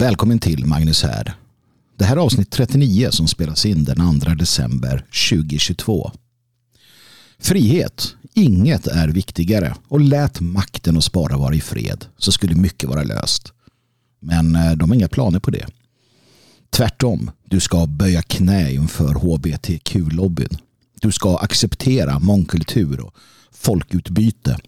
[0.00, 1.34] Välkommen till Magnus här.
[1.98, 6.10] Det här är avsnitt 39 som spelas in den 2 december 2022.
[7.38, 8.14] Frihet.
[8.34, 13.02] Inget är viktigare och lät makten och spara vara i fred så skulle mycket vara
[13.02, 13.52] löst.
[14.20, 15.66] Men eh, de har inga planer på det.
[16.70, 20.58] Tvärtom, du ska böja knä inför hbtq-lobbyn.
[21.00, 23.14] Du ska acceptera mångkultur och
[23.52, 24.58] folkutbyte.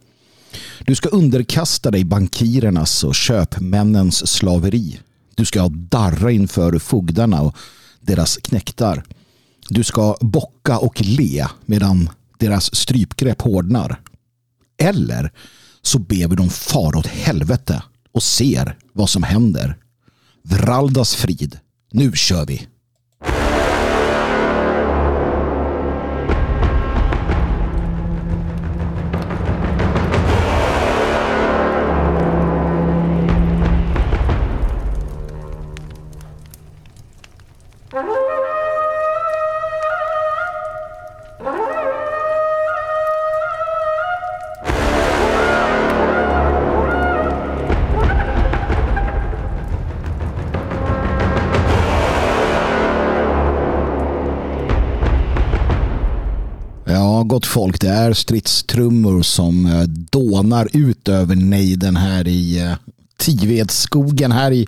[0.86, 4.98] Du ska underkasta dig bankirernas och köpmännens slaveri.
[5.34, 7.57] Du ska darra inför fogdarna och
[8.00, 9.04] deras knäktar.
[9.68, 14.00] Du ska bocka och le medan deras strypgrepp hårdnar.
[14.79, 15.32] Eller
[15.82, 19.76] så ber vi dem fara åt helvete och ser vad som händer.
[20.43, 21.58] Vraldas frid.
[21.93, 22.66] Nu kör vi!
[58.12, 62.74] Folk, stridstrummor som eh, dånar ut över nejden här i eh,
[63.16, 64.66] Tivedsskogen här i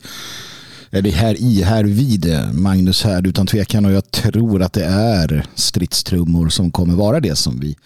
[0.90, 4.84] eller här i, här vid eh, Magnus här utan tvekan och jag tror att det
[4.84, 7.76] är stridstrummor som kommer vara det som vi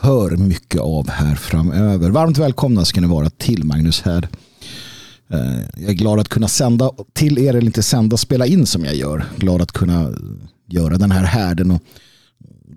[0.00, 2.10] hör mycket av här framöver.
[2.10, 4.28] Varmt välkomna ska ni vara till Magnus här.
[5.76, 8.94] Jag är glad att kunna sända till er eller inte sända, spela in som jag
[8.94, 9.24] gör.
[9.36, 10.10] Glad att kunna
[10.68, 11.82] göra den här härden och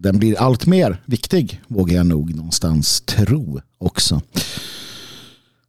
[0.02, 4.22] den blir allt mer viktig, vågar jag nog någonstans tro också.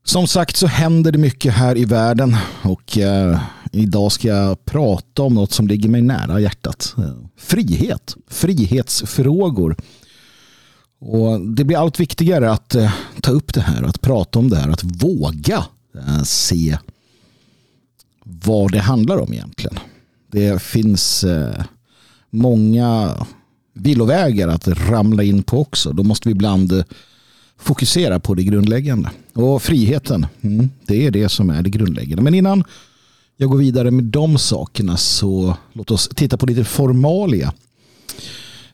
[0.05, 3.41] Som sagt så händer det mycket här i världen och eh,
[3.73, 6.95] idag ska jag prata om något som ligger mig nära hjärtat.
[6.99, 9.77] Eh, frihet, frihetsfrågor.
[11.01, 14.57] Och det blir allt viktigare att eh, ta upp det här, att prata om det
[14.57, 15.65] här, att våga
[15.95, 16.79] eh, se
[18.23, 19.79] vad det handlar om egentligen.
[20.31, 21.65] Det finns eh,
[22.31, 23.17] många
[23.79, 25.93] villovägar att ramla in på också.
[25.93, 26.85] Då måste vi ibland eh,
[27.59, 29.11] fokusera på det grundläggande.
[29.35, 32.23] Och friheten, mm, det är det som är det grundläggande.
[32.23, 32.65] Men innan
[33.37, 37.53] jag går vidare med de sakerna så låt oss titta på lite formalia.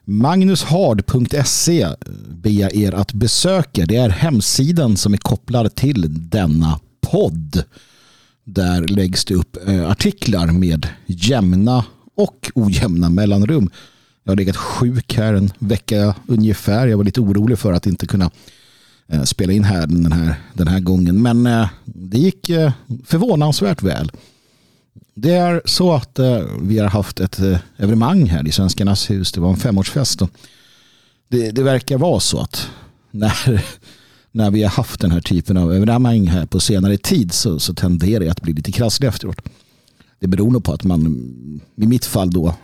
[0.03, 1.87] Magnushard.se
[2.29, 3.85] ber jag er att besöka.
[3.85, 7.63] Det är hemsidan som är kopplad till denna podd.
[8.43, 11.85] Där läggs det upp eh, artiklar med jämna
[12.15, 13.69] och ojämna mellanrum
[14.25, 16.87] jag har legat sjuk här en vecka ungefär.
[16.87, 18.31] Jag var lite orolig för att inte kunna
[19.07, 21.21] eh, spela in här den här, den här gången.
[21.21, 22.71] Men eh, det gick eh,
[23.05, 24.11] förvånansvärt väl.
[25.13, 26.19] Det är så att
[26.61, 27.39] vi har haft ett
[27.77, 29.31] evenemang här i Svenskarnas hus.
[29.31, 30.21] Det var en femårsfest.
[31.27, 32.69] Det, det verkar vara så att
[33.11, 33.65] när,
[34.31, 37.73] när vi har haft den här typen av evenemang här på senare tid så, så
[37.73, 39.41] tenderar det att bli lite krasslig efteråt.
[40.19, 41.05] Det beror nog på att man
[41.75, 42.55] i mitt fall då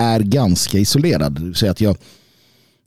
[0.00, 1.52] är ganska isolerad.
[1.56, 1.96] Så att jag,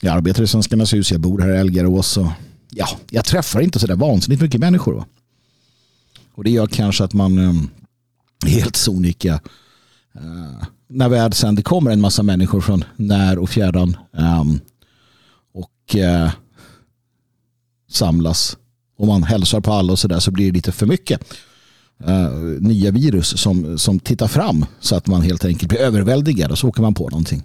[0.01, 2.28] jag arbetar i Svenskarnas hus, jag bor här i Elgarås och
[2.69, 4.94] ja, jag träffar inte så där vansinnigt mycket människor.
[4.94, 5.06] Va?
[6.34, 7.69] Och det gör kanske att man um,
[8.46, 9.34] helt sonika
[10.16, 14.59] uh, när väl sen det kommer en massa människor från när och fjärran um,
[15.53, 16.31] och uh,
[17.90, 18.57] samlas
[18.97, 21.22] och man hälsar på alla och sådär så blir det lite för mycket
[22.08, 26.58] uh, nya virus som, som tittar fram så att man helt enkelt blir överväldigad och
[26.58, 27.44] så åker man på någonting.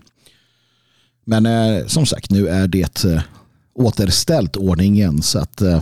[1.24, 3.20] Men uh, som sagt, nu är det uh,
[3.74, 5.80] återställt ordningen så att uh,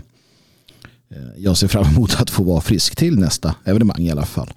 [1.36, 4.48] jag ser fram emot att få vara frisk till nästa evenemang i alla fall.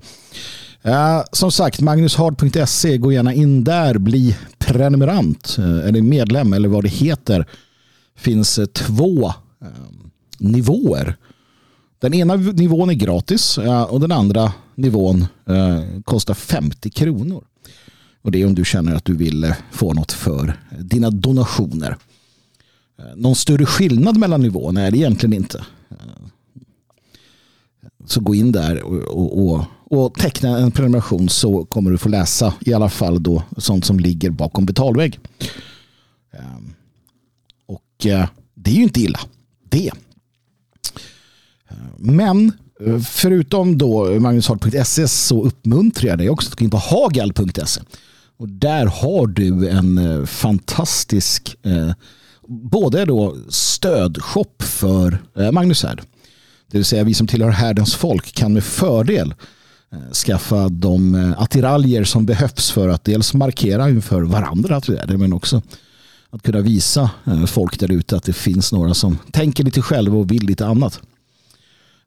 [0.85, 6.89] Uh, som sagt, magnushard.se, gå gärna in där, bli prenumerant eller medlem eller vad det
[6.89, 7.45] heter.
[8.15, 9.33] finns två
[10.37, 11.17] nivåer
[11.99, 17.43] den ena nivån är gratis eh, och den andra nivån eh, kostar 50 kronor.
[18.21, 21.97] Och det är om du känner att du vill eh, få något för dina donationer.
[23.15, 25.65] Någon större skillnad mellan nivåerna är det egentligen inte.
[28.05, 32.09] Så gå in där och, och, och, och teckna en prenumeration så kommer du få
[32.09, 35.19] läsa i alla fall då sånt som ligger bakom betalvägg.
[37.65, 38.05] Och
[38.53, 39.19] det är ju inte illa.
[39.69, 39.91] Det
[41.97, 42.51] men
[43.09, 47.81] förutom då magnushard.se så uppmuntrar jag dig också att gå in på hagal.se.
[48.39, 51.91] Och där har du en eh, fantastisk eh,
[52.47, 56.01] både då stödshop för eh, Magnus Härd.
[56.71, 59.33] Det vill säga vi som tillhör härdens folk kan med fördel
[59.91, 65.61] eh, skaffa de attiraljer som behövs för att dels markera inför varandra men också
[66.29, 67.09] att kunna visa
[67.47, 71.01] folk där ute att det finns några som tänker lite själva och vill lite annat.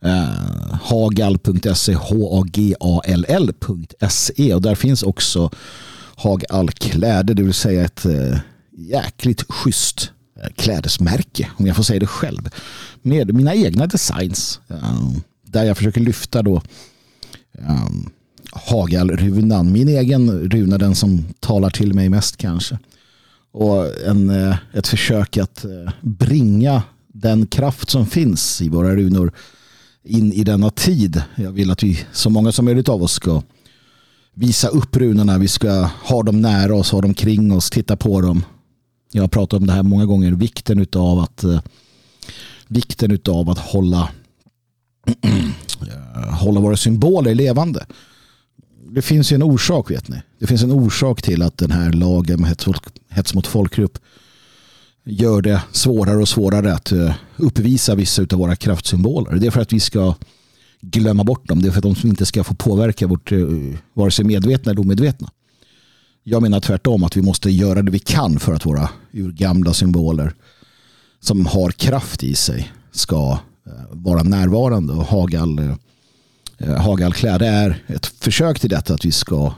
[0.05, 3.45] Eh, Hagal.se, H-A-G-A-L-L.se
[4.55, 5.51] och där finns också
[6.17, 8.39] Hagall kläder, det vill säga ett eh,
[8.77, 10.11] jäkligt schysst
[10.41, 12.49] eh, klädesmärke, om jag får säga det själv,
[13.03, 14.61] med mina egna designs.
[15.47, 16.63] Där jag försöker lyfta då
[17.59, 18.11] um,
[18.53, 19.73] Hagalrunan.
[19.73, 22.79] Min egen runa, den som talar till mig mest kanske.
[23.53, 24.31] Och en,
[24.73, 25.65] ett försök att
[26.01, 29.33] bringa den kraft som finns i våra runor
[30.05, 31.23] in i denna tid.
[31.35, 33.43] Jag vill att vi, så många som möjligt av oss ska
[34.35, 35.39] visa upp runorna.
[35.39, 35.71] Vi ska
[36.05, 38.45] ha dem nära oss, ha dem kring oss, titta på dem.
[39.13, 40.33] Jag har pratat om det här många gånger.
[40.33, 41.61] Vikten av att, eh,
[42.69, 44.09] vikten utav att hålla
[46.41, 47.87] hålla våra symboler levande.
[48.91, 50.23] Det finns ju en orsak vet ni.
[50.39, 52.57] Det finns en orsak till att den här lagen med
[53.09, 53.99] hets mot folkgrupp
[55.05, 59.37] gör det svårare och svårare att eh, uppvisa vissa av våra kraftsymboler.
[59.37, 60.15] Det är för att vi ska
[60.81, 61.63] glömma bort dem.
[61.63, 63.39] Det är för att de inte ska få påverka vårt eh,
[63.95, 65.31] vare sig medvetna eller omedvetna.
[66.25, 70.35] Jag menar tvärtom att vi måste göra det vi kan för att våra urgamla symboler
[71.21, 75.61] som har kraft i sig ska eh, vara närvarande och Hagall
[76.63, 79.55] Eh, Hagallkläder är ett försök till detta att vi ska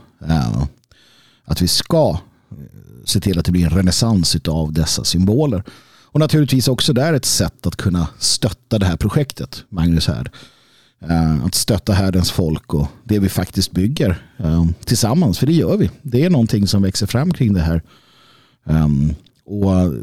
[1.45, 2.19] att vi ska
[3.05, 5.63] se till att det blir en renässans av dessa symboler.
[6.15, 10.31] Och naturligtvis också där ett sätt att kunna stötta det här projektet, Magnus här.
[10.99, 15.77] Eh, att stötta härdens folk och det vi faktiskt bygger eh, tillsammans, för det gör
[15.77, 15.89] vi.
[16.01, 17.81] Det är någonting som växer fram kring det här.
[18.65, 19.15] Ehm,
[19.45, 19.93] och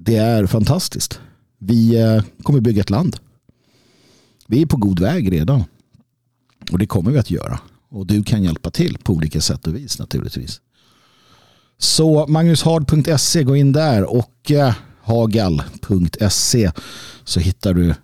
[0.00, 1.20] det är fantastiskt.
[1.58, 3.16] Vi eh, kommer bygga ett land.
[4.46, 5.64] Vi är på god väg redan.
[6.70, 7.60] Och det kommer vi att göra.
[7.88, 10.60] Och du kan hjälpa till på olika sätt och vis naturligtvis.
[11.78, 16.70] Så magnushard.se, gå in där och eh, hagal.se
[17.24, 17.96] så hittar du eh,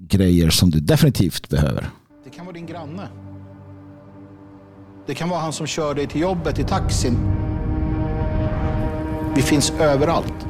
[0.00, 1.90] grejer som du definitivt behöver.
[2.24, 3.08] Det kan vara din granne.
[5.06, 7.18] Det kan vara han som kör dig till jobbet i taxin.
[9.34, 10.46] Vi finns överallt.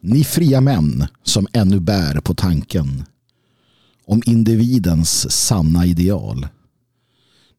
[0.00, 3.04] Ni fria män som ännu bär på tanken
[4.06, 6.46] om individens sanna ideal.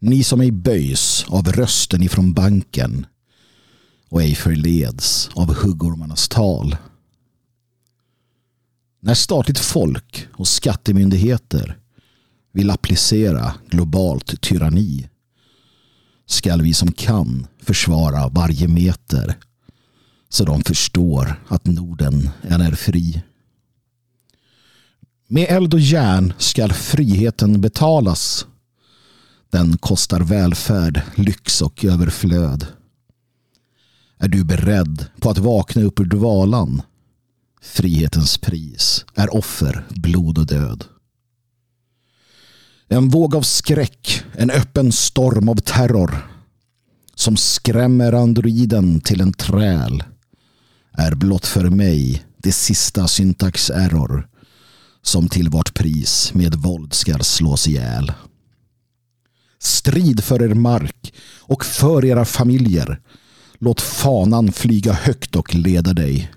[0.04, 3.06] Ni som ej böjs av rösten ifrån banken
[4.10, 6.76] och ej förleds av huggormarnas tal.
[9.00, 11.78] När statligt folk och skattemyndigheter
[12.52, 15.10] vill applicera globalt tyranni
[16.26, 19.38] skall vi som kan försvara varje meter
[20.30, 23.24] så de förstår att Norden än är fri.
[25.28, 28.46] Med eld och järn skall friheten betalas.
[29.52, 32.68] Den kostar välfärd, lyx och överflöd.
[34.20, 36.82] Är du beredd på att vakna upp ur dvalan?
[37.62, 40.86] Frihetens pris är offer, blod och död.
[42.88, 46.28] En våg av skräck, en öppen storm av terror
[47.16, 50.04] som skrämmer androiden till en träl
[50.92, 54.28] är blott för mig det sista syntax error
[55.02, 58.12] som till vart pris med våld skall slås ihjäl.
[59.62, 63.00] Strid för er mark och för era familjer.
[63.60, 66.32] Låt fanan flyga högt och leda dig.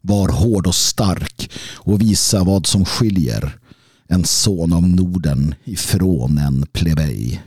[0.00, 3.58] Var hård och stark och visa vad som skiljer
[4.08, 7.42] en son av Norden ifrån en plebej.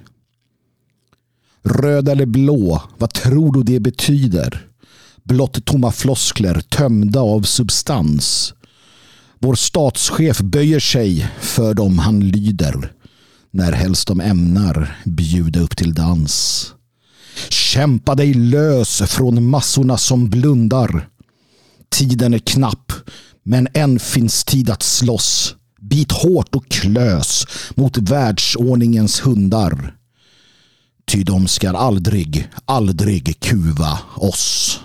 [1.63, 4.67] Röd eller blå, vad tror du det betyder?
[5.23, 8.53] Blott tomma floskler tömda av substans
[9.39, 12.93] vår statschef böjer sig för dem han lyder
[13.57, 16.73] när helst de ämnar bjuda upp till dans.
[17.49, 21.09] Kämpa dig lös från massorna som blundar.
[21.89, 22.93] Tiden är knapp,
[23.43, 25.55] men än finns tid att slåss.
[25.81, 27.45] Bit hårt och klös
[27.75, 29.95] mot världsordningens hundar.
[31.11, 34.79] Ty de skall aldrig, aldrig kuva oss.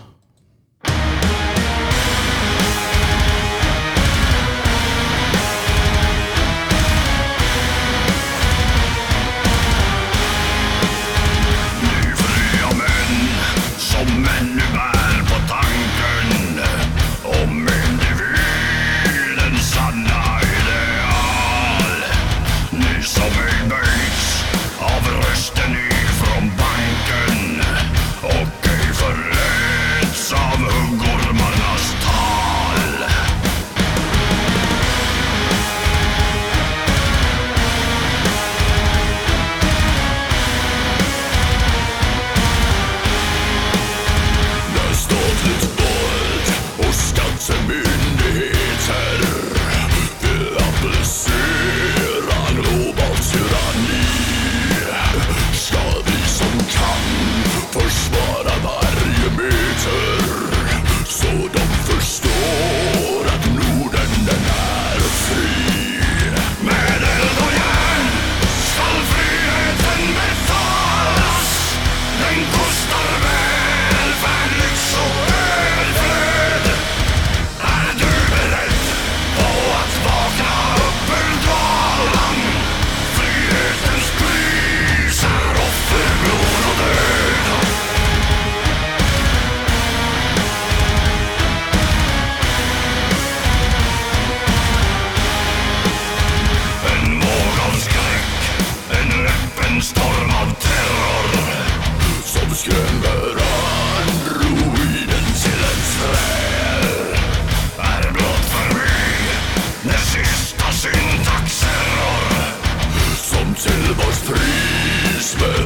[115.42, 115.64] Det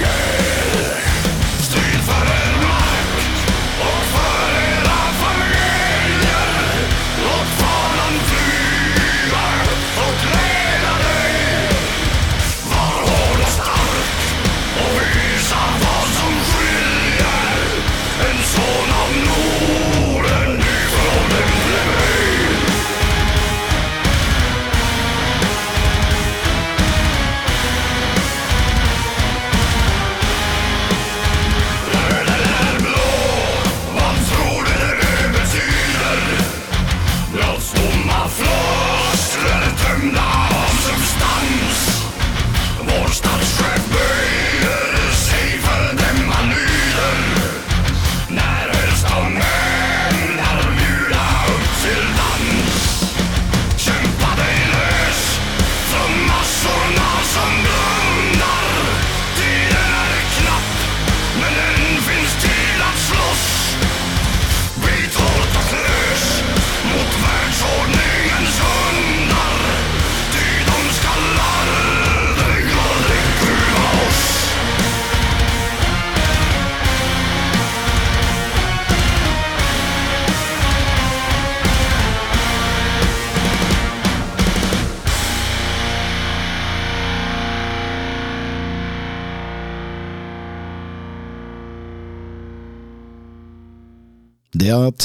[0.00, 1.05] jag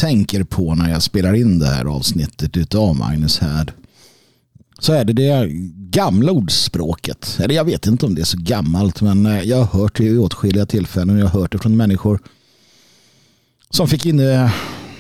[0.02, 3.74] tänker på när jag spelar in det här avsnittet av Magnus här
[4.80, 5.48] så är det det
[5.92, 7.38] gamla ordspråket.
[7.40, 10.04] Eller jag vet inte om det är så gammalt men eh, jag har hört det
[10.04, 11.18] i åtskilliga tillfällen.
[11.18, 12.20] Jag har hört det från människor
[13.70, 14.52] som fick, inne, eh,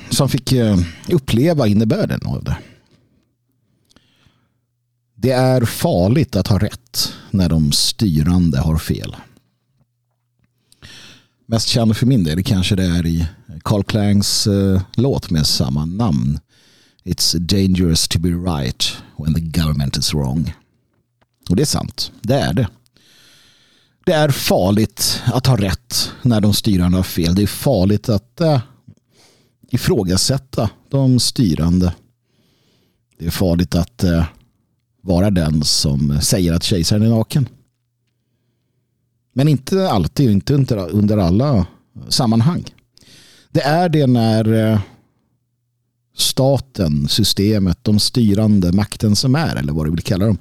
[0.09, 0.77] som fick eh,
[1.11, 2.57] uppleva innebörden av det.
[5.15, 9.15] Det är farligt att ha rätt när de styrande har fel.
[11.51, 13.27] Mest känd för min del kanske det är i
[13.63, 16.39] Carl Clangs uh, eh, låt med samma namn.
[17.03, 20.53] It's dangerous to be right when the government is wrong.
[21.49, 22.67] Och det är sant, det är det.
[24.05, 27.35] Det är farligt att ha rätt när de styrande har fel.
[27.35, 28.59] Det är farligt att uh,
[29.71, 31.93] ifrågasätta de styrande.
[33.19, 34.23] Det är farligt att uh,
[35.01, 37.49] vara den som säger att kejsaren är naken.
[39.33, 41.65] Men inte alltid, inte under alla
[42.09, 42.65] sammanhang.
[43.51, 44.79] Det är det när eh,
[46.15, 50.37] staten, systemet, de styrande, makten som är, eller vad du vill kalla dem,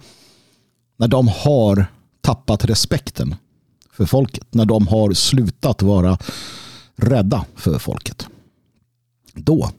[0.96, 1.86] när de har
[2.20, 3.34] tappat respekten
[3.92, 6.18] för folket, när de har slutat vara
[6.96, 8.26] rädda för folket.
[9.34, 9.70] Då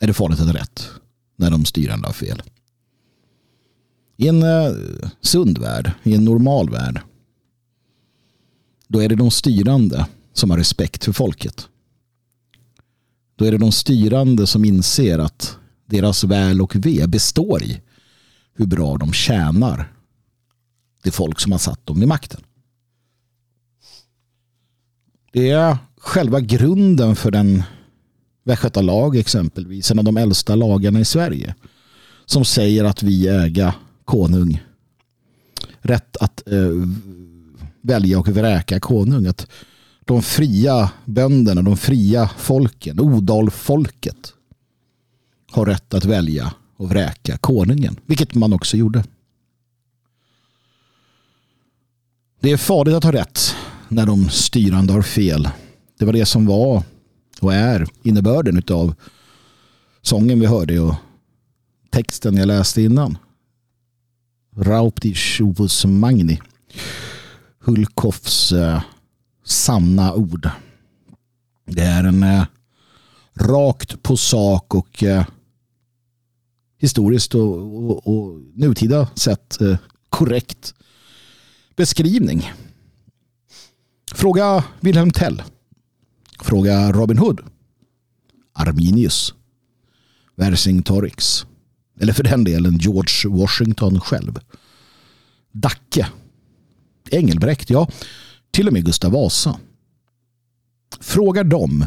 [0.00, 0.88] är det farligt att rätt
[1.36, 2.42] när de styrande har fel.
[4.16, 4.72] I en eh,
[5.20, 7.00] sund värld, i en normal värld,
[8.90, 11.68] då är det de styrande som har respekt för folket.
[13.36, 15.56] Då är det de styrande som inser att
[15.86, 17.80] deras väl och ve består i
[18.54, 19.92] hur bra de tjänar
[21.02, 22.40] det folk som har satt dem i makten.
[25.32, 27.62] Det är själva grunden för den
[28.44, 31.54] västgötalag exempelvis, en av de äldsta lagarna i Sverige,
[32.26, 34.60] som säger att vi äga konung
[35.80, 36.70] rätt att eh,
[37.82, 39.26] välja och vräka konung.
[39.26, 39.46] Att
[40.00, 44.34] de fria bönderna, de fria folken, odalfolket
[45.50, 47.96] har rätt att välja och vräka konungen.
[48.06, 49.04] Vilket man också gjorde.
[52.40, 53.54] Det är farligt att ha rätt
[53.88, 55.48] när de styrande har fel.
[55.98, 56.82] Det var det som var
[57.40, 58.94] och är innebörden av
[60.02, 60.94] sången vi hörde och
[61.90, 63.18] texten jag läste innan.
[64.56, 66.40] Raupti Shuvus Magni.
[67.64, 68.82] Hulkoffs eh,
[69.44, 70.50] sanna ord.
[71.66, 72.44] Det är en eh,
[73.34, 75.26] rakt på sak och eh,
[76.78, 80.74] historiskt och, och, och nutida sett eh, korrekt
[81.76, 82.52] beskrivning.
[84.12, 85.42] Fråga Wilhelm Tell.
[86.40, 87.40] Fråga Robin Hood.
[88.52, 89.34] Arminius.
[90.36, 91.46] Vercingtorix.
[92.00, 94.38] Eller för den delen George Washington själv.
[95.52, 96.06] Dacke.
[97.10, 97.88] Engelbrekt, ja.
[98.50, 99.58] Till och med Gustav Vasa.
[101.00, 101.86] Frågar dem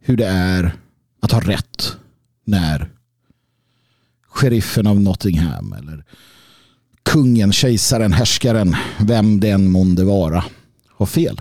[0.00, 0.76] hur det är
[1.20, 1.96] att ha rätt
[2.44, 2.90] när
[4.28, 6.04] sheriffen av Nottingham eller
[7.02, 10.44] kungen, kejsaren, härskaren, vem den månde vara,
[10.88, 11.40] har fel.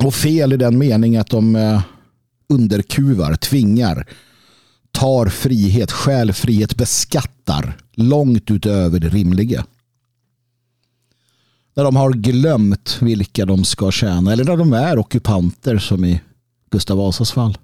[0.00, 1.82] Och fel i den mening att de eh,
[2.48, 4.06] underkuvar, tvingar,
[4.92, 9.66] tar frihet, stjäl frihet, beskattar långt utöver det rimliga.
[11.74, 16.20] När de har glömt vilka de ska tjäna eller när de är ockupanter som i
[16.70, 17.58] Gustav Vasas fall.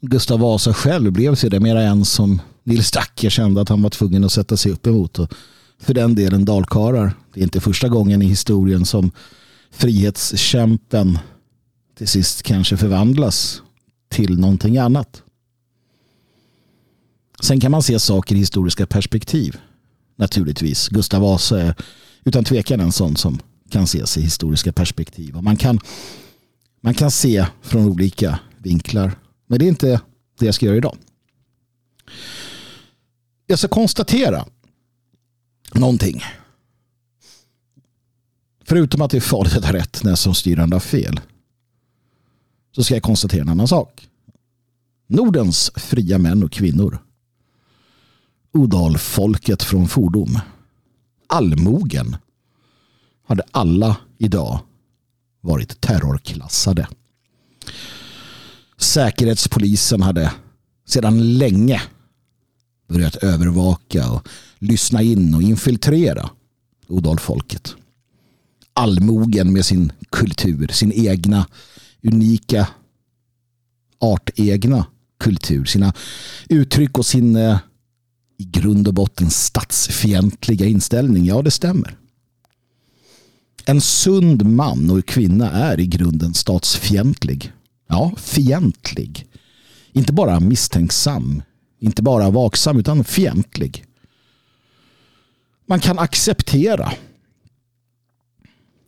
[0.00, 4.32] Gustav Vasa själv blev sedermera en som Nils Dacke kände att han var tvungen att
[4.32, 5.18] sätta sig upp emot.
[5.18, 5.32] Och
[5.78, 7.14] för den delen dalkarar.
[7.34, 9.10] Det är inte första gången i historien som
[9.70, 11.18] frihetskämpen
[11.98, 13.62] till sist kanske förvandlas
[14.08, 15.22] till någonting annat.
[17.42, 19.56] Sen kan man se saker i historiska perspektiv.
[20.20, 20.88] Naturligtvis.
[20.88, 21.74] Gustav Vasa är
[22.24, 25.36] utan tvekan en sån som kan ses i historiska perspektiv.
[25.36, 25.80] Och man, kan,
[26.80, 29.12] man kan se från olika vinklar.
[29.46, 30.00] Men det är inte
[30.38, 30.96] det jag ska göra idag.
[33.46, 34.44] Jag ska konstatera
[35.74, 36.22] någonting.
[38.64, 41.20] Förutom att det är farligt att ha rätt när som styrande har fel.
[42.74, 44.08] Så ska jag konstatera en annan sak.
[45.06, 46.98] Nordens fria män och kvinnor.
[48.52, 50.38] Odalfolket från fordom.
[51.26, 52.16] Allmogen.
[53.26, 54.60] Hade alla idag
[55.40, 56.88] varit terrorklassade.
[58.76, 60.32] Säkerhetspolisen hade
[60.86, 61.82] sedan länge
[62.88, 66.30] börjat övervaka och lyssna in och infiltrera
[66.88, 67.74] Odalfolket.
[68.72, 71.46] Allmogen med sin kultur, sin egna
[72.02, 72.68] unika
[73.98, 74.86] artegna
[75.18, 75.92] kultur, sina
[76.48, 77.58] uttryck och sin eh,
[78.40, 81.24] i grund och botten statsfientliga inställning.
[81.24, 81.96] Ja, det stämmer.
[83.64, 87.52] En sund man och kvinna är i grunden statsfientlig.
[87.88, 89.26] Ja, fientlig.
[89.92, 91.42] Inte bara misstänksam,
[91.78, 93.84] inte bara vaksam utan fientlig.
[95.66, 96.92] Man kan acceptera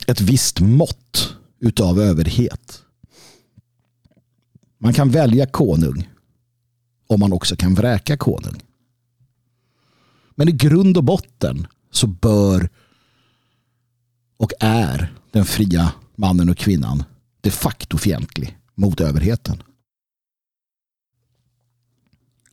[0.06, 2.82] ett visst mått utav överhet.
[4.78, 6.08] Man kan välja konung
[7.06, 8.62] om man också kan vräka konung.
[10.42, 12.68] Men i grund och botten så bör
[14.37, 17.05] och är den fria mannen och kvinnan
[17.40, 19.62] de facto fientlig mot överheten.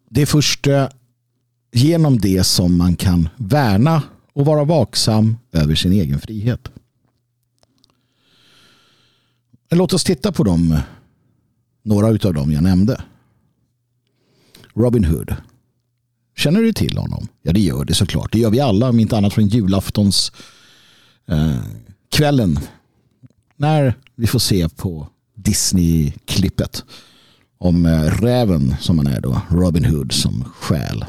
[0.10, 0.68] Det är först
[1.72, 6.72] genom det som man kan värna och vara vaksam över sin egen frihet.
[9.70, 10.80] Låt oss titta på dem,
[11.84, 13.04] några av dem jag nämnde.
[14.74, 15.36] Robin Hood.
[16.40, 17.28] Känner du till honom?
[17.42, 18.32] Ja, det gör det såklart.
[18.32, 20.32] Det gör vi alla, om inte annat från julaftons
[21.28, 21.58] eh,
[22.12, 22.60] kvällen.
[23.56, 26.84] När vi får se på Disney-klippet
[27.58, 31.06] om eh, räven som han är då, Robin Hood som stjäl.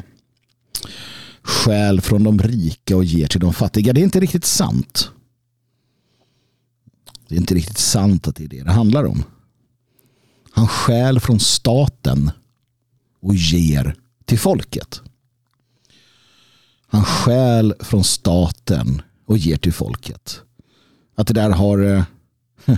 [1.41, 3.93] Stjäl från de rika och ger till de fattiga.
[3.93, 5.11] Det är inte riktigt sant.
[7.27, 9.23] Det är inte riktigt sant att det är det det handlar om.
[10.51, 12.31] Han stjäl från staten
[13.21, 15.01] och ger till folket.
[16.91, 20.41] Han stjäl från staten och ger till folket.
[21.15, 22.03] Att det där har eh,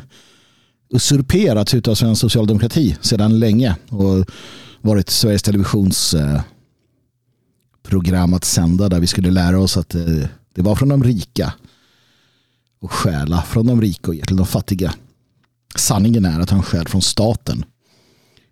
[0.89, 4.25] usurperats av svensk socialdemokrati sedan länge och
[4.81, 6.41] varit Sveriges Televisions eh,
[7.83, 11.53] program att sända där vi skulle lära oss att eh, det var från de rika
[12.79, 14.93] och stjäla från de rika och ge till de fattiga.
[15.75, 17.65] Sanningen är att han stjäl från staten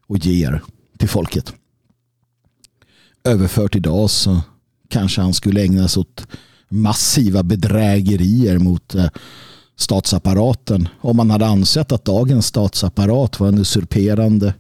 [0.08, 0.64] och ger
[0.98, 1.54] till folket.
[3.24, 4.42] Överfört idag så
[4.92, 6.28] kanske han skulle ägna sig åt
[6.70, 9.08] massiva bedrägerier mot eh,
[9.76, 14.54] statsapparaten om man hade ansett att dagens statsapparat var en usurperande,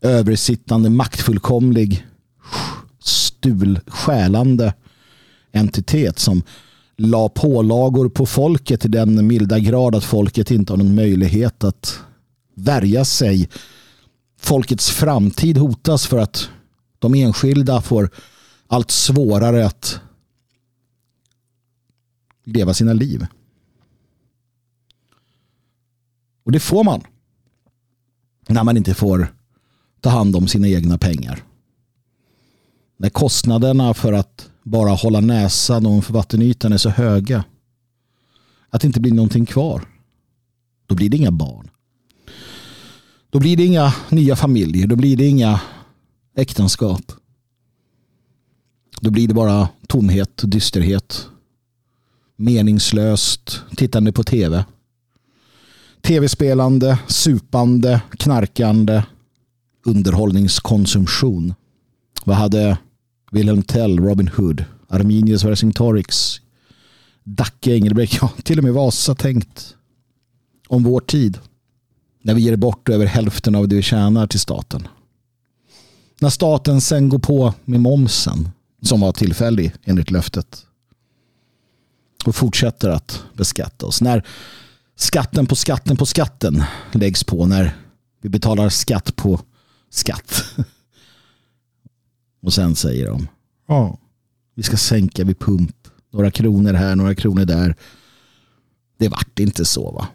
[0.00, 2.06] översittande, maktfullkomlig,
[3.00, 4.74] stul, skälande
[5.52, 6.42] entitet som
[6.96, 11.98] la pålagor på folket i den milda grad att folket inte har någon möjlighet att
[12.54, 13.48] värja sig.
[14.40, 16.48] Folkets framtid hotas för att
[16.98, 18.10] de enskilda får
[18.68, 20.00] allt svårare att
[22.44, 23.26] leva sina liv.
[26.44, 27.02] Och det får man
[28.48, 29.34] när man inte får
[30.00, 31.44] ta hand om sina egna pengar.
[32.96, 37.44] När kostnaderna för att bara hålla näsan ovanför vattenytan är så höga
[38.70, 39.88] att det inte blir någonting kvar.
[40.86, 41.70] Då blir det inga barn.
[43.30, 44.86] Då blir det inga nya familjer.
[44.86, 45.60] Då blir det inga
[46.34, 47.12] äktenskap.
[49.00, 51.26] Då blir det bara tomhet, dysterhet,
[52.36, 54.64] meningslöst tittande på tv.
[56.02, 59.02] Tv-spelande, supande, knarkande,
[59.84, 61.54] underhållningskonsumtion.
[62.24, 62.78] Vad hade
[63.30, 66.40] Wilhelm Tell, Robin Hood, Arminius Vercingtorix,
[67.24, 69.74] Dacke Engelbrekt, ja till och med Vasa tänkt
[70.68, 71.38] om vår tid.
[72.22, 74.88] När vi ger bort över hälften av det vi tjänar till staten.
[76.20, 78.48] När staten sen går på med momsen
[78.82, 80.66] som var tillfällig enligt löftet
[82.24, 84.00] och fortsätter att beskatta oss.
[84.00, 84.26] När
[84.96, 87.76] skatten på skatten på skatten läggs på när
[88.20, 89.40] vi betalar skatt på
[89.90, 90.44] skatt.
[92.42, 93.28] Och sen säger de
[93.68, 93.98] ja,
[94.54, 95.88] vi ska sänka vid pump.
[96.10, 97.76] Några kronor här, några kronor där.
[98.98, 100.08] Det vart inte så va?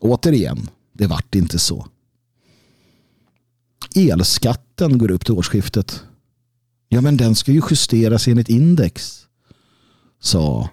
[0.00, 1.86] Återigen, det vart inte så.
[3.94, 6.04] Elskatten går upp till årsskiftet.
[6.88, 9.26] Ja men den ska ju justeras enligt index.
[10.20, 10.68] Sa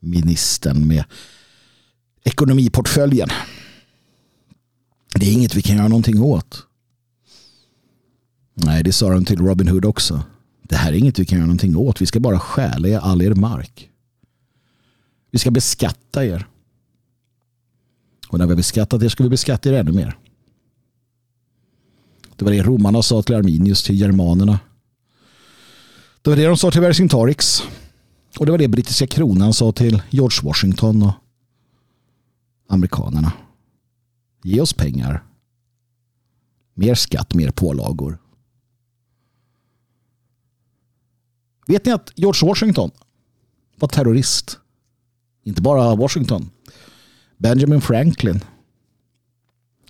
[0.00, 1.04] ministern med
[2.24, 3.28] ekonomiportföljen.
[5.14, 6.66] Det är inget vi kan göra någonting åt.
[8.54, 10.22] Nej, det sa de till Robin Hood också.
[10.62, 12.00] Det här är inget vi kan göra någonting åt.
[12.00, 13.90] Vi ska bara stjäla all er mark.
[15.30, 16.46] Vi ska beskatta er.
[18.28, 20.18] Och när vi har beskattat er ska vi beskatta er ännu mer.
[22.36, 24.58] Det var det romarna sa till Arminius, till germanerna.
[26.24, 27.62] Det var det de sa till Vercingtorix.
[28.38, 31.12] Och det var det brittiska kronan sa till George Washington och
[32.68, 33.32] amerikanerna.
[34.42, 35.24] Ge oss pengar.
[36.74, 38.18] Mer skatt, mer pålagor.
[41.66, 42.90] Vet ni att George Washington
[43.76, 44.58] var terrorist?
[45.42, 46.50] Inte bara Washington.
[47.36, 48.40] Benjamin Franklin.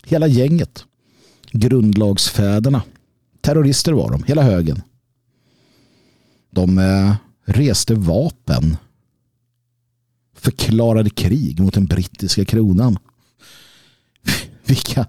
[0.03, 0.85] Hela gänget.
[1.51, 2.81] Grundlagsfäderna.
[3.41, 4.81] Terrorister var de, hela högen.
[6.55, 7.15] De eh,
[7.45, 8.77] reste vapen.
[10.33, 12.97] Förklarade krig mot den brittiska kronan.
[14.65, 15.07] Vilka,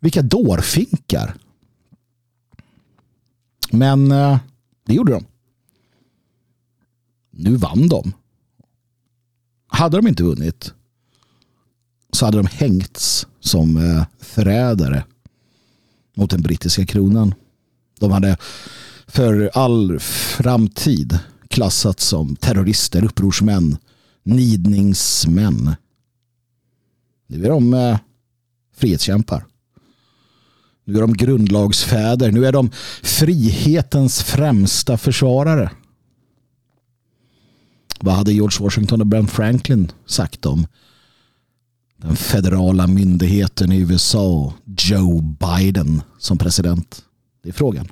[0.00, 1.34] vilka dårfinkar.
[3.70, 4.38] Men eh,
[4.86, 5.24] det gjorde de.
[7.30, 8.12] Nu vann de.
[9.66, 10.74] Hade de inte vunnit
[12.12, 15.04] så hade de hängts som eh, förrädare
[16.14, 17.34] mot den brittiska kronan.
[17.98, 18.36] De hade
[19.10, 21.18] för all framtid
[21.48, 23.76] klassats som terrorister, upprorsmän,
[24.22, 25.76] nidningsmän.
[27.26, 27.98] Nu är de eh,
[28.76, 29.46] frihetskämpar.
[30.84, 32.32] Nu är de grundlagsfäder.
[32.32, 32.70] Nu är de
[33.02, 35.70] frihetens främsta försvarare.
[38.00, 40.66] Vad hade George Washington och Ben Franklin sagt om
[41.96, 47.04] den federala myndigheten i USA och Joe Biden som president?
[47.42, 47.88] Det är frågan.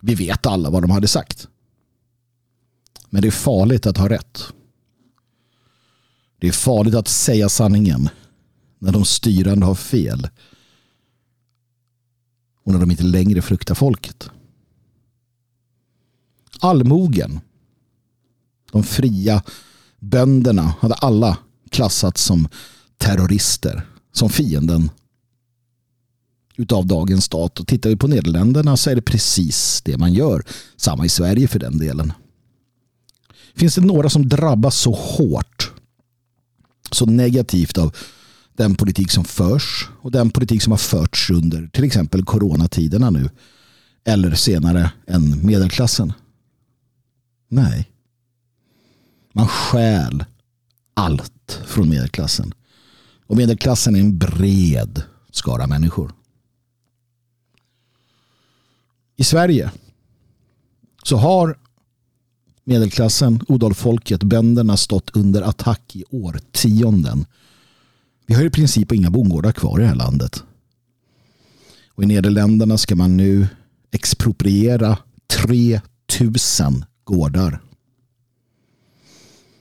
[0.00, 1.48] Vi vet alla vad de hade sagt.
[3.10, 4.52] Men det är farligt att ha rätt.
[6.38, 8.08] Det är farligt att säga sanningen
[8.78, 10.28] när de styrande har fel.
[12.64, 14.30] Och när de inte längre fruktar folket.
[16.60, 17.40] Allmogen
[18.72, 19.42] de fria
[19.98, 21.38] bönderna hade alla
[21.70, 22.48] klassats som
[22.96, 24.90] terrorister, som fienden
[26.58, 27.60] utav dagens stat.
[27.60, 30.42] Och tittar vi på Nederländerna så är det precis det man gör.
[30.76, 32.12] Samma i Sverige för den delen.
[33.54, 35.72] Finns det några som drabbas så hårt,
[36.90, 37.96] så negativt av
[38.56, 43.30] den politik som förs och den politik som har förts under till exempel coronatiderna nu
[44.04, 46.12] eller senare än medelklassen?
[47.48, 47.90] Nej.
[49.32, 50.24] Man stjäl
[50.94, 52.54] allt från medelklassen.
[53.26, 56.12] Och medelklassen är en bred skara människor.
[59.20, 59.70] I Sverige
[61.02, 61.58] så har
[62.64, 67.26] medelklassen, odalfolket, bönderna stått under attack i årtionden.
[68.26, 70.44] Vi har i princip inga bondgårdar kvar i det här landet.
[71.88, 73.48] Och i Nederländerna ska man nu
[73.90, 77.60] expropriera 3000 gårdar.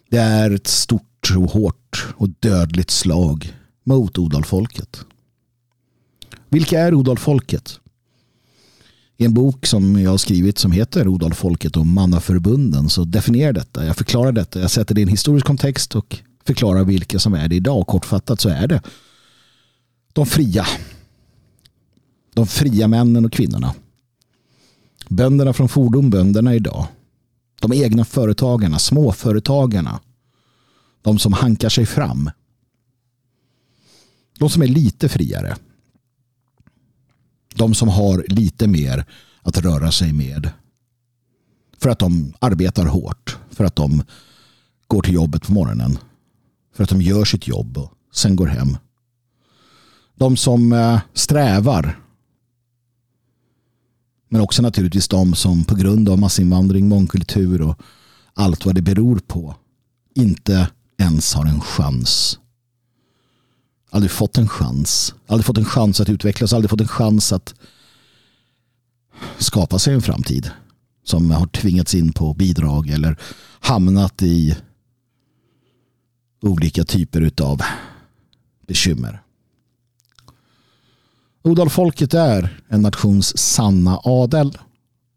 [0.10, 5.06] Det är ett stort och hårt och dödligt slag mot odalfolket.
[6.50, 7.80] Vilka är odalfolket?
[9.18, 13.86] I en bok som jag har skrivit som heter Odalfolket och mannaförbunden så definierar detta.
[13.86, 14.60] Jag förklarar detta.
[14.60, 17.88] Jag sätter det i en historisk kontext och förklarar vilka som är det idag.
[17.88, 18.82] Kortfattat så är det
[20.14, 20.66] de fria.
[22.34, 23.74] De fria männen och kvinnorna.
[25.10, 26.88] Bönderna från fordon, bönderna idag.
[27.62, 30.00] De egna företagarna, småföretagarna.
[31.02, 32.30] De som hankar sig fram.
[34.40, 35.56] De som är lite friare.
[37.58, 39.06] De som har lite mer
[39.42, 40.50] att röra sig med.
[41.78, 43.38] För att de arbetar hårt.
[43.52, 44.04] För att de
[44.88, 45.98] går till jobbet på morgonen.
[46.76, 48.78] För att de gör sitt jobb och sen går hem.
[50.16, 52.00] De som eh, strävar
[54.30, 57.82] Men också naturligtvis de som på grund av massinvandring, mångkultur och
[58.34, 59.56] allt vad det beror på
[60.16, 62.40] inte ens har en chans.
[63.90, 65.16] Aldrig fått en chans.
[65.28, 66.54] Aldrig fått en chans att utvecklas.
[66.54, 67.56] Aldrig fått en chans att
[69.38, 70.52] skapa sig en framtid.
[71.04, 73.18] Som har tvingats in på bidrag eller
[73.60, 74.58] hamnat i
[76.42, 77.62] olika typer av
[78.68, 79.22] bekymmer.
[81.44, 84.58] Odalfolket är en nations sanna adel.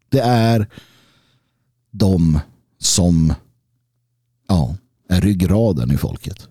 [0.09, 0.67] Det är
[1.91, 2.39] de
[2.79, 3.33] som
[4.47, 4.75] ja,
[5.09, 6.47] är ryggraden i folket.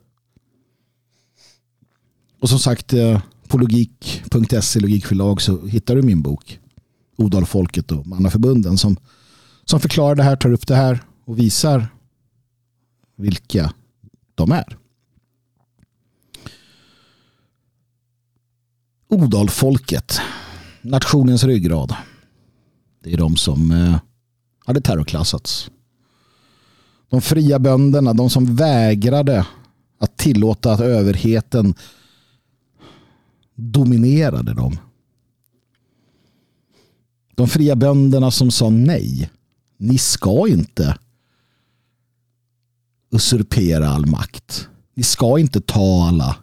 [2.40, 6.60] Och som sagt, eh, på logik.se, logikförlag, så hittar du min bok
[7.16, 8.96] Odalfolket och mannaförbunden som,
[9.64, 11.88] som förklarar det här, tar upp det här och visar
[13.16, 13.72] vilka
[14.34, 14.76] de är.
[19.08, 20.20] Odalfolket,
[20.82, 21.94] nationens ryggrad.
[23.04, 23.96] Det är de som eh,
[24.66, 25.70] hade terrorklassats.
[27.08, 29.46] De fria bönderna, de som vägrade
[29.98, 31.74] att tillåta att överheten
[33.60, 34.76] dominerade dem.
[37.34, 39.30] De fria bönderna som sa nej.
[39.76, 40.98] Ni ska inte
[43.10, 44.68] usurpera all makt.
[44.94, 46.36] Ni ska inte ta alla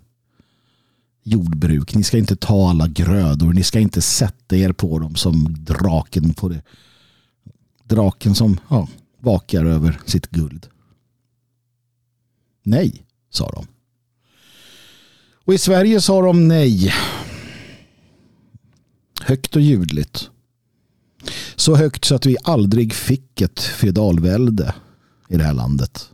[1.24, 1.96] jordbruk.
[1.96, 3.54] Ni ska inte ta alla grödor.
[3.54, 6.62] Ni ska inte sätta er på dem som draken på det.
[7.84, 8.88] Draken som ja,
[9.20, 10.68] vakar över sitt guld.
[12.64, 13.68] Nej, sa de.
[15.48, 16.94] Och i Sverige sa de nej.
[19.22, 20.30] Högt och ljudligt.
[21.56, 24.76] Så högt så att vi aldrig fick ett feodalvälde
[25.30, 26.10] i det här landet.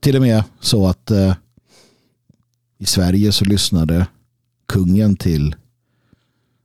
[0.00, 1.36] Till och med så att eh,
[2.78, 4.06] i Sverige så lyssnade
[4.66, 5.56] kungen till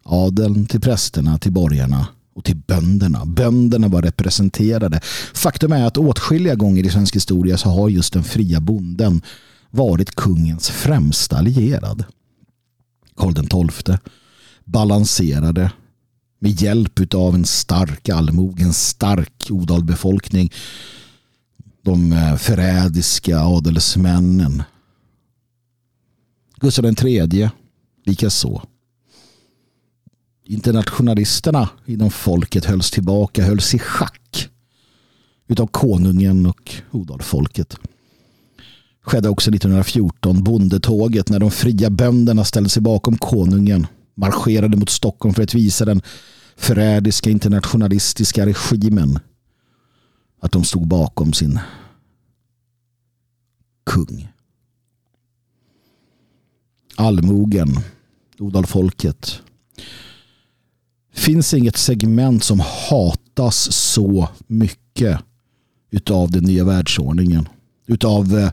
[0.04, 3.26] adeln, till prästerna, till borgarna och till bönderna.
[3.26, 5.00] Bönderna var representerade.
[5.34, 9.21] Faktum är att åtskilliga gånger i svensk historia så har just den fria bonden
[9.69, 12.06] varit kungens främsta allierad.
[13.15, 13.97] Karl XII
[14.65, 15.71] balanserade
[16.39, 20.52] med hjälp av en stark allmoge, en stark odalbefolkning
[21.82, 24.63] de eh, förrädiska adelsmännen.
[26.60, 27.50] Gustav III
[28.06, 28.62] likaså.
[30.50, 34.50] Internationalisterna inom folket hölls tillbaka, hölls i schack
[35.48, 37.76] utav konungen och odalfolket.
[39.02, 45.36] Skedde också 1914, bondetåget, när de fria bönderna ställde sig bakom konungen, marscherade mot Stockholm
[45.36, 46.02] för att visa den
[46.56, 49.20] förrädiska internationalistiska regimen
[50.40, 51.60] att de stod bakom sin
[53.86, 54.28] kung.
[56.96, 57.80] Allmogen,
[58.40, 59.42] odalfolket.
[61.17, 65.19] Finns inget segment som hatas så mycket
[65.91, 67.49] utav den nya världsordningen.
[67.86, 68.51] Utav eh,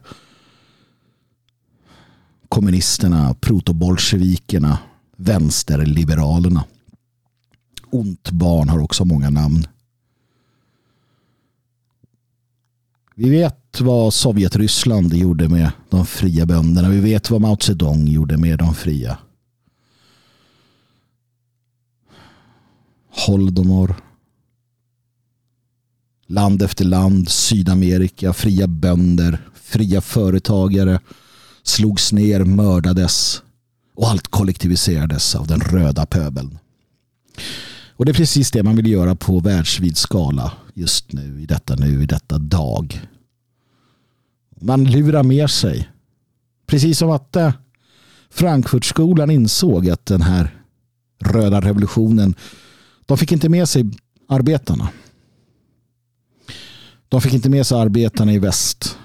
[2.49, 4.79] kommunisterna, protobolsjevikerna,
[5.17, 6.65] vänsterliberalerna.
[7.91, 9.67] Ont barn har också många namn.
[13.15, 16.89] Vi vet vad Sovjetryssland gjorde med de fria bönderna.
[16.89, 19.19] Vi vet vad Mao Zedong gjorde med de fria.
[23.17, 23.95] Holdomor.
[26.27, 31.01] Land efter land, Sydamerika, fria bönder, fria företagare
[31.63, 33.43] slogs ner, mördades
[33.95, 36.59] och allt kollektiviserades av den röda pöbeln.
[37.97, 41.75] Och det är precis det man vill göra på världsvid skala just nu, i detta
[41.75, 43.01] nu, i detta dag.
[44.61, 45.89] Man lurar med sig.
[46.67, 47.53] Precis som att eh,
[48.31, 50.61] Frankfurtskolan insåg att den här
[51.21, 52.35] röda revolutionen,
[53.07, 53.91] de fick inte med sig
[54.29, 54.89] arbetarna.
[57.09, 58.99] De fick inte med sig arbetarna i väst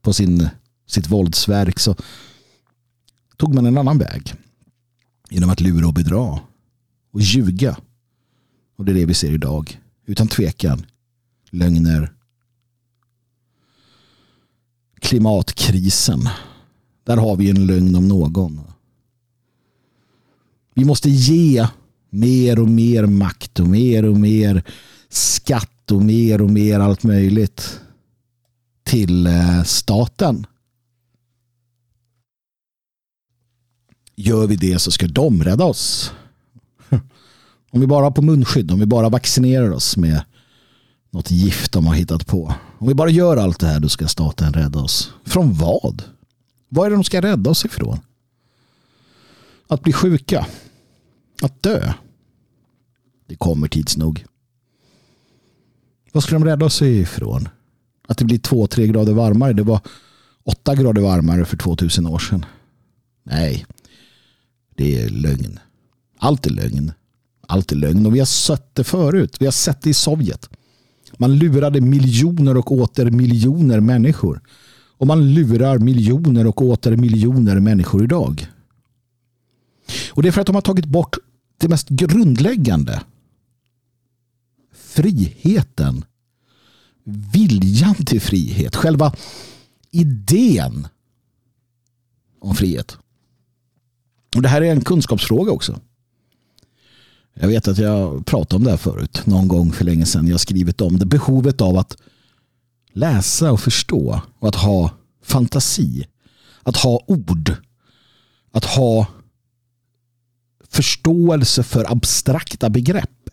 [0.00, 0.48] på sin,
[0.86, 1.78] sitt våldsverk.
[1.78, 1.96] Så
[3.36, 4.34] tog man en annan väg.
[5.30, 6.40] Genom att lura och bedra.
[7.10, 7.76] Och ljuga.
[8.76, 9.80] Och det är det vi ser idag.
[10.06, 10.86] Utan tvekan.
[11.50, 12.12] Lögner.
[15.00, 16.28] Klimatkrisen.
[17.04, 18.60] Där har vi en lögn om någon.
[20.74, 21.66] Vi måste ge
[22.14, 24.64] mer och mer makt och mer och mer
[25.08, 27.80] skatt och mer och mer allt möjligt
[28.84, 30.46] till eh, staten.
[34.16, 36.12] Gör vi det så ska de rädda oss.
[37.70, 40.22] Om vi bara har på munskydd, om vi bara vaccinerar oss med
[41.10, 42.54] något gift de har hittat på.
[42.78, 45.12] Om vi bara gör allt det här då ska staten rädda oss.
[45.24, 46.02] Från vad?
[46.68, 47.98] Vad är det de ska rädda oss ifrån?
[49.68, 50.46] Att bli sjuka.
[51.42, 51.94] Att dö.
[53.26, 54.24] Det kommer tids nog.
[56.12, 57.48] Vad ska de rädda sig ifrån?
[58.08, 59.52] Att det blir två, tre grader varmare.
[59.52, 59.80] Det var
[60.44, 62.46] åtta grader varmare för 2000 år sedan.
[63.22, 63.66] Nej,
[64.76, 65.58] det är lögn.
[66.18, 66.92] Allt är lögn.
[67.48, 69.36] Allt är lögn och vi har sett det förut.
[69.40, 70.50] Vi har sett det i Sovjet.
[71.18, 74.40] Man lurade miljoner och åter miljoner människor.
[74.96, 78.46] Och man lurar miljoner och åter miljoner människor idag.
[80.12, 81.16] Och det är för att de har tagit bort
[81.58, 83.02] det mest grundläggande.
[84.94, 86.04] Friheten.
[87.04, 88.76] Viljan till frihet.
[88.76, 89.14] Själva
[89.90, 90.88] idén
[92.40, 92.96] om frihet.
[94.36, 95.80] Och Det här är en kunskapsfråga också.
[97.34, 100.26] Jag vet att jag pratade om det här förut någon gång för länge sedan.
[100.26, 101.06] Jag har skrivit om det.
[101.06, 101.96] Behovet av att
[102.92, 104.90] läsa och förstå och att ha
[105.22, 106.06] fantasi.
[106.62, 107.56] Att ha ord.
[108.52, 109.06] Att ha
[110.68, 113.23] förståelse för abstrakta begrepp.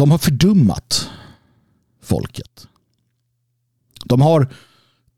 [0.00, 1.10] De har fördummat
[2.02, 2.68] folket.
[4.04, 4.54] De har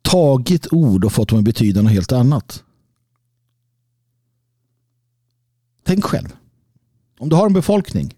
[0.02, 2.64] tagit ord och fått dem att betyda något helt annat.
[5.84, 6.28] Tänk själv.
[7.18, 8.14] Om du har en befolkning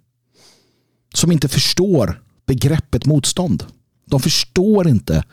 [1.15, 3.65] som inte förstår begreppet motstånd.
[4.05, 5.25] De förstår inte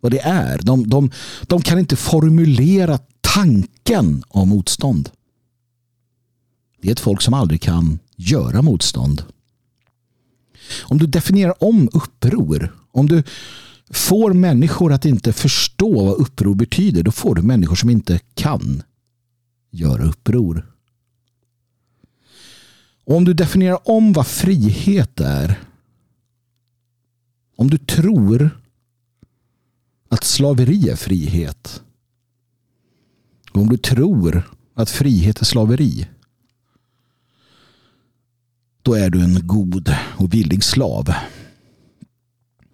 [0.00, 0.58] vad det är.
[0.62, 1.10] De, de,
[1.42, 5.10] de kan inte formulera tanken om motstånd.
[6.80, 9.24] Det är ett folk som aldrig kan göra motstånd.
[10.82, 13.22] Om du definierar om uppror, om du
[13.90, 18.82] får människor att inte förstå vad uppror betyder, då får du människor som inte kan
[19.70, 20.66] göra uppror.
[23.04, 25.60] Och om du definierar om vad frihet är,
[27.56, 28.50] om du tror
[30.08, 31.82] att slaveri är frihet,
[33.52, 34.42] och om du tror
[34.74, 36.08] att frihet är slaveri,
[38.90, 41.12] då är du en god och villig slav.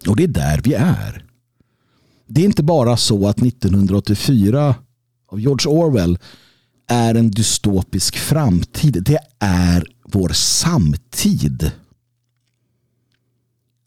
[0.07, 1.25] Och det är där vi är.
[2.27, 4.75] Det är inte bara så att 1984
[5.27, 6.17] av George Orwell
[6.87, 9.03] är en dystopisk framtid.
[9.03, 11.71] Det är vår samtid.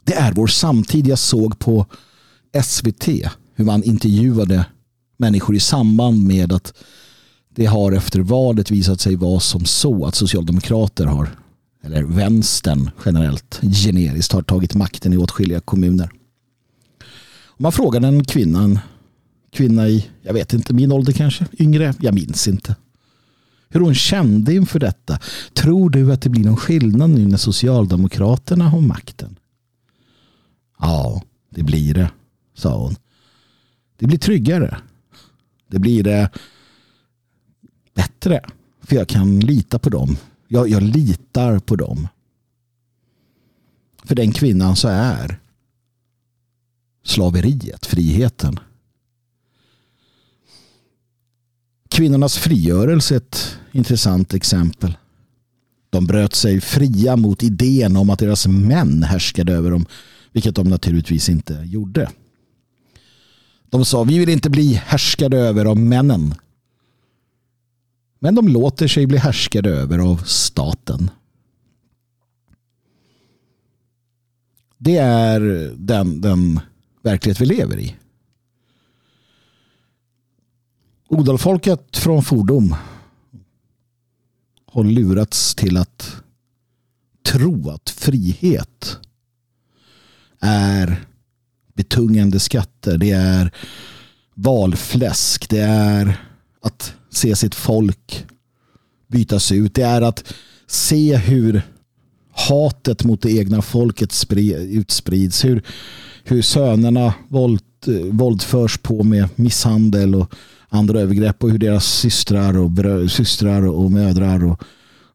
[0.04, 1.06] Det är vår samtid.
[1.06, 1.86] Jag såg på
[2.64, 3.08] SVT
[3.54, 4.66] hur man intervjuade
[5.16, 6.74] människor i samband med att
[7.54, 11.30] det har efter valet visat sig vara som så att socialdemokrater har
[11.82, 16.10] eller vänstern generellt generiskt har tagit makten i åtskilliga kommuner.
[17.56, 18.78] Man frågade en kvinna, en
[19.50, 22.76] kvinna i, jag vet inte, min ålder kanske, yngre, jag minns inte.
[23.68, 25.18] Hur hon kände inför detta.
[25.52, 29.36] Tror du att det blir någon skillnad nu när Socialdemokraterna har makten?
[30.78, 32.10] Ja, det blir det,
[32.54, 32.96] sa hon.
[33.96, 34.78] Det blir tryggare.
[35.68, 36.30] Det blir det
[37.94, 38.40] bättre.
[38.82, 40.16] För jag kan lita på dem
[40.52, 42.08] jag, jag litar på dem.
[44.04, 45.40] För den kvinnan så är
[47.04, 48.58] slaveriet, friheten.
[51.88, 54.96] Kvinnornas frigörelse är ett intressant exempel.
[55.90, 59.86] De bröt sig fria mot idén om att deras män härskade över dem,
[60.32, 62.10] vilket de naturligtvis inte gjorde.
[63.68, 66.34] De sa vi vill inte bli härskade över av männen.
[68.22, 71.10] Men de låter sig bli härskade över av staten.
[74.78, 75.40] Det är
[75.76, 76.60] den, den
[77.02, 77.96] verklighet vi lever i.
[81.08, 82.74] Odalfolket från fordom
[84.66, 86.22] har lurats till att
[87.22, 88.98] tro att frihet
[90.40, 91.04] är
[91.74, 92.98] betungande skatter.
[92.98, 93.54] Det är
[94.34, 95.50] valfläsk.
[95.50, 96.26] Det är
[96.60, 98.26] att se sitt folk
[99.08, 99.74] bytas ut.
[99.74, 100.32] Det är att
[100.66, 101.62] se hur
[102.32, 104.26] hatet mot det egna folket
[104.68, 105.44] utsprids.
[105.44, 105.62] Hur,
[106.24, 107.62] hur sönerna våld,
[108.10, 110.34] våldförs på med misshandel och
[110.68, 114.62] andra övergrepp och hur deras systrar och, brö, systrar och mödrar och,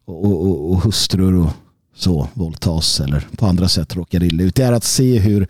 [0.04, 1.50] och, och, och hustrur och
[1.96, 4.54] så våldtas eller på andra sätt råkar illa ut.
[4.54, 5.48] Det är att se hur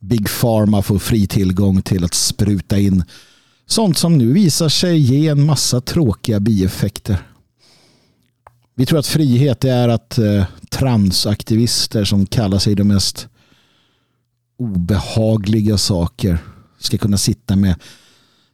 [0.00, 3.04] Big Pharma får fri tillgång till att spruta in
[3.66, 7.22] Sånt som nu visar sig ge en massa tråkiga bieffekter.
[8.74, 13.28] Vi tror att frihet är att eh, transaktivister som kallar sig de mest
[14.58, 16.38] obehagliga saker
[16.78, 17.74] ska kunna sitta med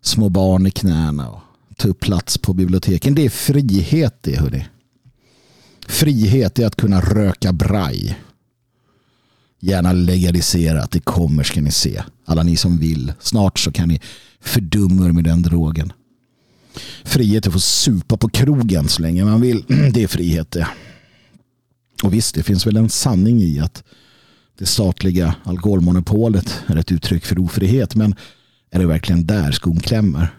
[0.01, 1.41] små barn i knäna och
[1.77, 3.15] ta upp plats på biblioteken.
[3.15, 4.67] Det är frihet det hörni.
[5.87, 8.19] Frihet är att kunna röka braj.
[9.61, 10.91] Gärna legaliserat.
[10.91, 12.03] Det kommer ska ni se.
[12.25, 13.13] Alla ni som vill.
[13.21, 14.01] Snart så kan ni
[14.49, 15.93] fördummer med den drogen.
[17.05, 19.65] Frihet att få supa på krogen så länge man vill.
[19.93, 20.69] Det är frihet det.
[22.03, 23.85] Och visst, det finns väl en sanning i att
[24.59, 27.95] det statliga alkoholmonopolet är ett uttryck för ofrihet.
[27.95, 28.15] Men
[28.71, 30.35] är det verkligen där skon klämmer?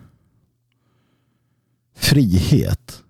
[1.95, 3.03] Frihet.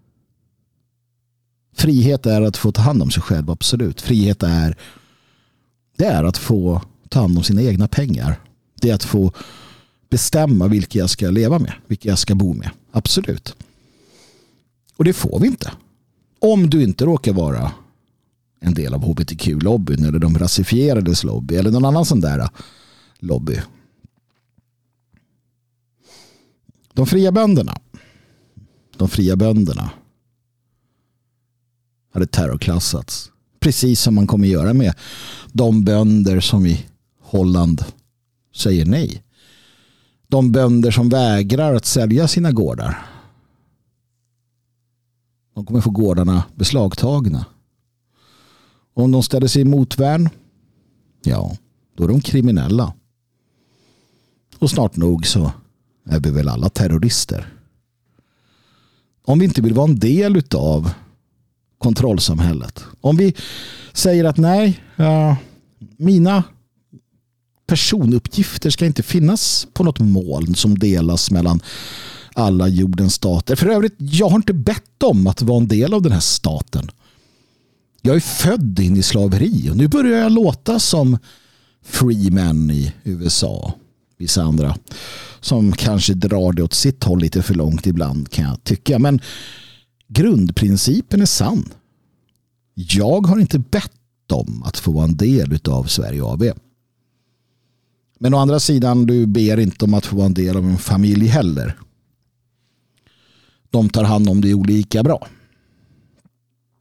[1.76, 4.02] Frihet är att få ta hand om sig själv, absolut.
[4.02, 4.78] Frihet är,
[5.98, 8.40] det är att få ta hand om sina egna pengar.
[8.82, 9.32] Det är att få
[10.10, 12.70] bestämma vilka jag ska leva med, vilka jag ska bo med.
[12.92, 13.56] Absolut.
[14.96, 15.72] Och det får vi inte.
[16.40, 17.72] Om du inte råkar vara
[18.60, 22.50] en del av hbtq-lobbyn eller de rasifierades lobby eller någon annan sån där äh,
[23.20, 23.62] lobby.
[26.94, 27.78] De fria bönderna.
[28.98, 29.92] De fria bönderna
[32.14, 33.32] hade terrorklassats.
[33.60, 34.94] Precis som man kommer göra med
[35.52, 36.86] de bönder som i
[37.22, 37.84] Holland
[38.56, 39.24] säger nej.
[40.30, 43.06] De bönder som vägrar att sälja sina gårdar.
[45.54, 47.46] De kommer få gårdarna beslagtagna.
[48.94, 50.30] Om de ställer sig i motvärn,
[51.24, 51.58] ja,
[51.96, 52.94] då är de kriminella.
[54.60, 55.52] Och snart nog så
[56.06, 57.54] är vi väl alla terrorister.
[59.26, 60.92] Om vi inte vill vara en del av
[61.78, 62.84] kontrollsamhället.
[63.02, 63.36] Om vi
[63.94, 65.38] säger att nej, ja,
[65.98, 66.44] mina
[67.70, 71.62] personuppgifter ska inte finnas på något moln som delas mellan
[72.34, 73.56] alla jordens stater.
[73.56, 76.92] För övrigt, jag har inte bett om att vara en del av den här staten.
[78.02, 81.18] Jag är född in i slaveri och nu börjar jag låta som
[81.86, 83.74] freeman i USA.
[84.18, 84.78] Vissa andra
[85.40, 89.00] som kanske drar det åt sitt håll lite för långt ibland kan jag tycka.
[89.00, 89.22] Men
[90.08, 91.70] grundprincipen är sann.
[92.74, 93.92] Jag har inte bett
[94.32, 96.44] om att få vara en del av Sverige AB.
[98.20, 100.78] Men å andra sidan, du ber inte om att få vara en del av en
[100.78, 101.78] familj heller.
[103.70, 105.28] De tar hand om dig olika bra.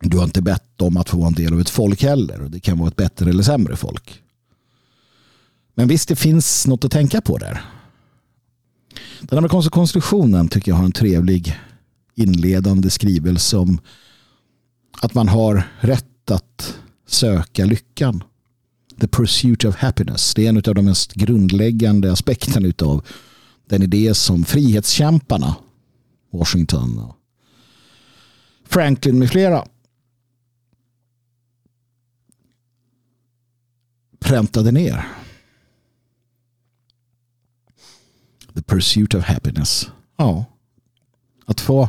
[0.01, 2.43] Du har inte bett om att få vara en del av ett folk heller.
[2.43, 4.22] Och det kan vara ett bättre eller sämre folk.
[5.74, 7.62] Men visst, det finns något att tänka på där.
[9.20, 11.57] Den amerikanska konstitutionen tycker jag har en trevlig
[12.14, 13.80] inledande skrivelse om
[15.01, 18.22] att man har rätt att söka lyckan.
[19.01, 20.34] The pursuit of happiness.
[20.34, 23.07] Det är en av de mest grundläggande aspekterna av
[23.66, 25.57] den idé som frihetskämparna
[26.30, 27.16] Washington och
[28.64, 29.64] Franklin med flera
[34.18, 35.07] präntade ner.
[38.55, 39.90] The pursuit of happiness.
[40.16, 40.44] Ja.
[41.46, 41.88] Att få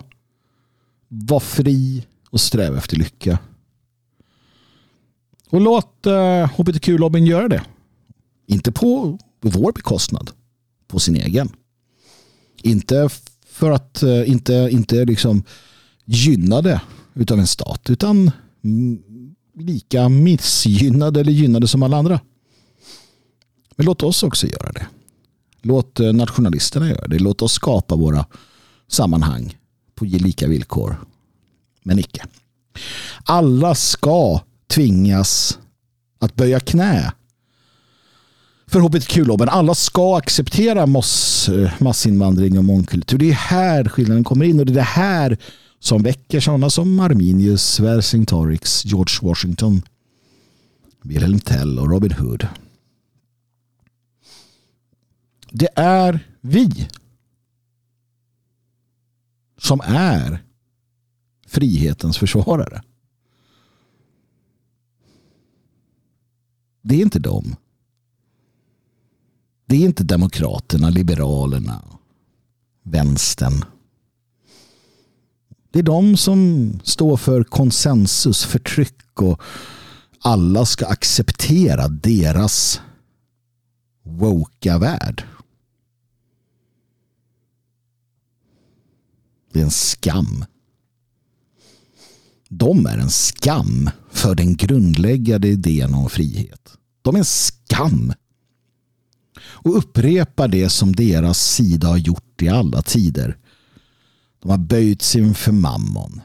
[1.07, 3.39] vara fri och sträva efter lycka.
[5.49, 7.61] Och låt eh, hbtq-lobbyn göra det.
[8.47, 10.31] Inte på vår bekostnad.
[10.87, 11.49] På sin egen.
[12.61, 13.09] Inte
[13.45, 15.43] för att eh, inte, inte liksom
[16.05, 16.81] gynnade
[17.13, 17.89] utav en stat.
[17.89, 18.31] Utan
[19.55, 22.19] lika missgynnade eller gynnade som alla andra.
[23.75, 24.87] Men låt oss också göra det.
[25.61, 27.19] Låt eh, nationalisterna göra det.
[27.19, 28.25] Låt oss skapa våra
[28.87, 29.57] sammanhang
[29.95, 30.95] på lika villkor.
[31.83, 32.25] Men icke.
[33.23, 35.59] Alla ska tvingas
[36.19, 37.11] att böja knä
[38.67, 39.49] för hbtq-lobben.
[39.49, 43.17] Alla ska acceptera mass, eh, massinvandring och mångkultur.
[43.17, 45.37] Det är här skillnaden kommer in och det är det här
[45.79, 49.81] som väcker sådana som Arminius, Vercingtorix, George Washington,
[51.01, 52.47] Wilhelm Tell och Robin Hood.
[55.51, 56.87] Det är vi
[59.57, 60.43] som är
[61.47, 62.81] frihetens försvarare.
[66.81, 67.55] Det är inte dem.
[69.65, 71.83] Det är inte demokraterna, liberalerna,
[72.83, 73.65] vänstern.
[75.71, 79.41] Det är de som står för konsensus, förtryck och
[80.21, 82.81] alla ska acceptera deras
[84.03, 85.23] woka värld.
[89.53, 90.45] Det är en skam.
[92.49, 96.77] De är en skam för den grundläggande idén om frihet.
[97.01, 98.13] De är en skam.
[99.41, 103.37] Och upprepar det som deras sida har gjort i alla tider.
[104.39, 106.21] De har böjt sig inför mammon.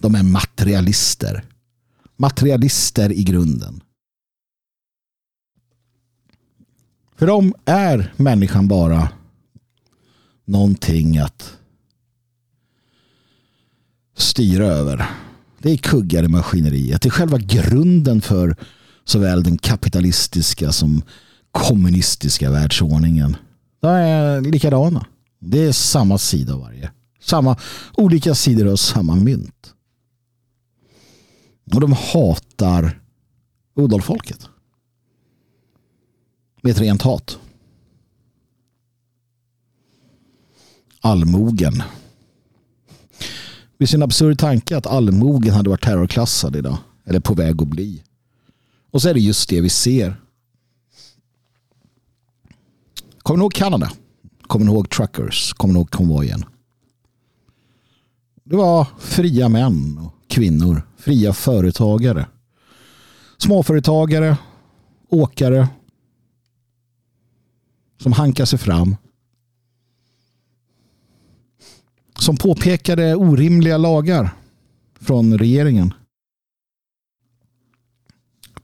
[0.00, 1.44] De är materialister.
[2.16, 3.80] Materialister i grunden.
[7.16, 9.08] För dem är människan bara
[10.44, 11.58] någonting att
[14.16, 15.10] styra över.
[15.64, 17.02] Det är kuggar i maskineriet.
[17.02, 18.56] Det är själva grunden för
[19.04, 21.02] såväl den kapitalistiska som
[21.50, 23.36] kommunistiska världsordningen.
[23.80, 25.06] De är likadana.
[25.38, 26.90] Det är samma sida av varje
[27.20, 27.56] Samma,
[27.94, 29.74] olika sidor av samma mynt.
[31.74, 33.00] Och de hatar
[33.74, 34.48] odalfolket.
[36.62, 37.38] Med ett rent hat.
[41.00, 41.82] Allmogen.
[43.78, 46.78] Med är en absurd tanke att allmogen hade varit terrorklassad idag.
[47.04, 48.02] Eller på väg att bli.
[48.90, 50.20] Och så är det just det vi ser.
[53.18, 53.92] Kommer ni ihåg Kanada?
[54.42, 55.52] Kommer ni ihåg truckers?
[55.52, 56.44] Kommer ni ihåg konvojen?
[58.44, 60.82] Det var fria män och kvinnor.
[60.96, 62.26] Fria företagare.
[63.36, 64.36] Småföretagare.
[65.08, 65.68] Åkare.
[68.02, 68.96] Som hankar sig fram.
[72.24, 74.34] Som påpekade orimliga lagar
[75.00, 75.94] från regeringen.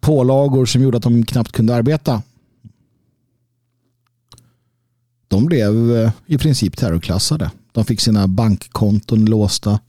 [0.00, 2.22] Pålagor som gjorde att de knappt kunde arbeta.
[5.28, 7.50] De blev eh, i princip terrorklassade.
[7.72, 9.80] De fick sina bankkonton låsta.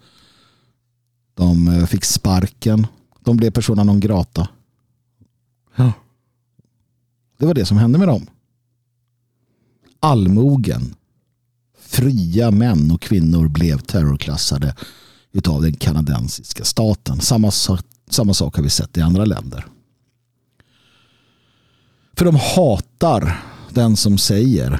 [1.34, 2.88] De eh, fick sparken.
[3.20, 4.48] De blev persona non grata.
[5.76, 5.94] Ja.
[7.38, 8.28] Det var det som hände med dem.
[10.00, 10.96] Allmogen.
[11.92, 14.76] Fria män och kvinnor blev terrorklassade
[15.32, 17.22] utav den kanadensiska staten.
[17.22, 17.52] Samma,
[18.10, 19.66] samma sak har vi sett i andra länder.
[22.14, 24.80] För de hatar den som säger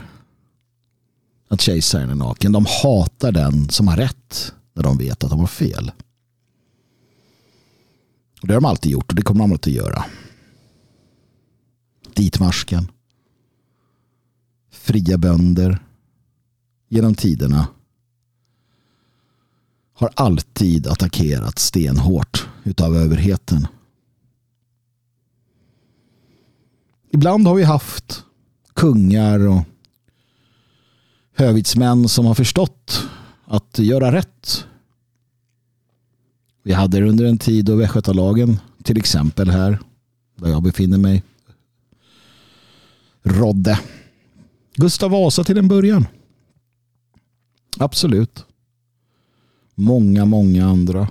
[1.50, 2.52] att kejsaren är naken.
[2.52, 5.92] De hatar den som har rätt när de vet att de har fel.
[8.42, 10.06] Och det har de alltid gjort och det kommer de alltid att göra.
[12.14, 12.92] Ditmarsken.
[14.72, 15.80] Fria bönder.
[16.94, 17.68] Genom tiderna.
[19.94, 23.68] Har alltid attackerat stenhårt utav överheten.
[27.12, 28.24] Ibland har vi haft
[28.74, 29.62] kungar och
[31.36, 33.08] hövitsmän som har förstått
[33.46, 34.66] att göra rätt.
[36.64, 39.80] Vi hade det under en tid då Västgötalagen, till exempel här
[40.36, 41.24] där jag befinner mig,
[43.24, 43.80] rådde.
[44.76, 46.08] Gustav Vasa till en början.
[47.82, 48.46] Absolut.
[49.76, 51.08] Många, många andra.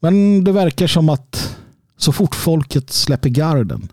[0.00, 1.56] Men det verkar som att
[1.96, 3.88] så fort folket släpper garden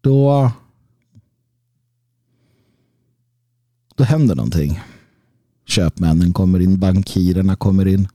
[0.00, 0.50] då
[3.94, 4.80] då händer någonting.
[5.66, 8.08] Köpmännen kommer in, bankirerna kommer in,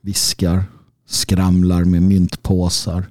[0.00, 0.64] viskar,
[1.06, 3.10] skramlar med myntpåsar.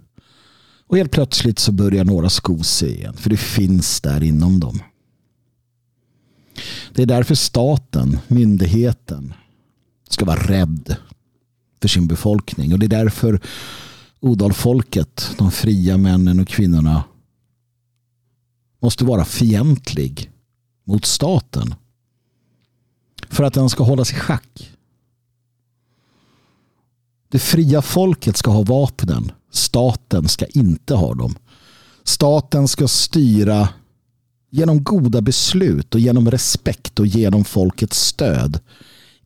[0.87, 4.79] Och helt plötsligt så börjar några sko sig igen, för det finns där inom dem.
[6.93, 9.33] Det är därför staten, myndigheten,
[10.09, 10.95] ska vara rädd
[11.81, 12.73] för sin befolkning.
[12.73, 13.41] Och det är därför
[14.19, 17.03] odalfolket, de fria männen och kvinnorna,
[18.81, 20.31] måste vara fientlig
[20.83, 21.75] mot staten.
[23.29, 24.71] För att den ska hållas i schack.
[27.29, 29.31] Det fria folket ska ha vapnen.
[29.51, 31.35] Staten ska inte ha dem.
[32.03, 33.69] Staten ska styra
[34.49, 38.59] genom goda beslut och genom respekt och genom folkets stöd.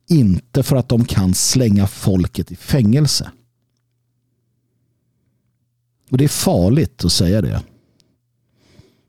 [0.06, 3.30] Inte för att de kan slänga folket i fängelse.
[6.10, 7.62] Och det är farligt att säga det.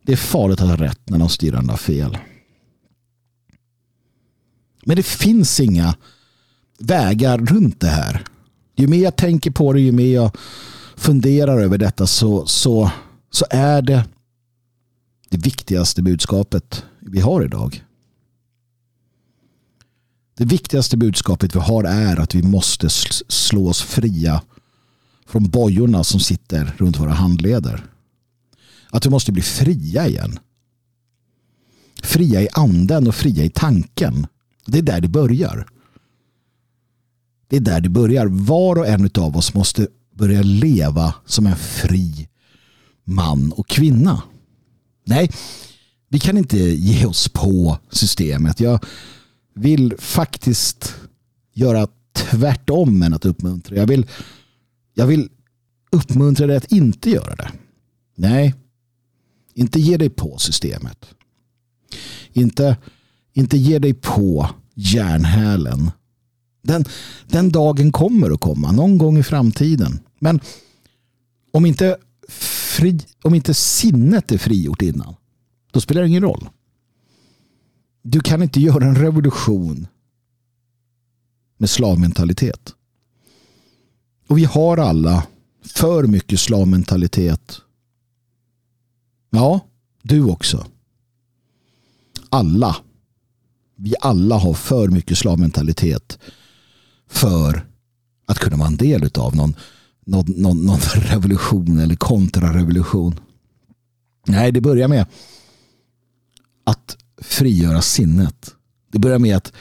[0.03, 2.17] Det är farligt att ha rätt när de styrande har fel.
[4.85, 5.95] Men det finns inga
[6.79, 8.23] vägar runt det här.
[8.75, 10.37] Ju mer jag tänker på det, ju mer jag
[10.95, 12.91] funderar över detta så, så,
[13.31, 14.03] så är det
[15.35, 17.83] det viktigaste budskapet vi har idag.
[20.37, 24.41] Det viktigaste budskapet vi har är att vi måste slå oss fria
[25.25, 27.85] från bojorna som sitter runt våra handleder.
[28.89, 30.39] Att vi måste bli fria igen.
[32.03, 34.27] Fria i anden och fria i tanken.
[34.65, 35.67] Det är där det börjar.
[37.47, 38.25] Det är där det börjar.
[38.25, 42.27] Var och en av oss måste börja leva som en fri
[43.03, 44.21] man och kvinna.
[45.05, 45.31] Nej,
[46.09, 48.59] vi kan inte ge oss på systemet.
[48.59, 48.85] Jag
[49.53, 50.95] vill faktiskt
[51.53, 53.75] göra tvärtom än att uppmuntra.
[53.75, 54.05] Jag vill,
[54.93, 55.29] jag vill
[55.91, 57.51] uppmuntra dig att inte göra det.
[58.15, 58.53] Nej,
[59.53, 61.05] inte ge dig på systemet.
[62.33, 62.77] Inte
[63.37, 65.91] inte ge dig på järnhälen.
[66.63, 66.85] Den,
[67.27, 69.99] den dagen kommer att komma någon gång i framtiden.
[70.19, 70.39] Men
[71.51, 71.97] om inte,
[72.75, 75.15] fri, om inte sinnet är frigjort innan,
[75.71, 76.49] då spelar det ingen roll.
[78.01, 79.87] Du kan inte göra en revolution
[81.57, 82.75] med slavmentalitet.
[84.27, 85.27] Och vi har alla
[85.63, 87.61] för mycket slavmentalitet.
[89.29, 89.59] Ja,
[90.01, 90.65] du också.
[92.29, 92.75] Alla
[93.75, 96.19] Vi alla har för mycket slavmentalitet
[97.07, 97.67] för
[98.25, 99.55] att kunna vara en del av någon,
[100.05, 103.19] någon, någon, någon revolution eller kontrarevolution.
[104.27, 105.05] Nej, det börjar med
[106.63, 108.51] att frigöra sinnet.
[108.91, 109.53] Det börjar med att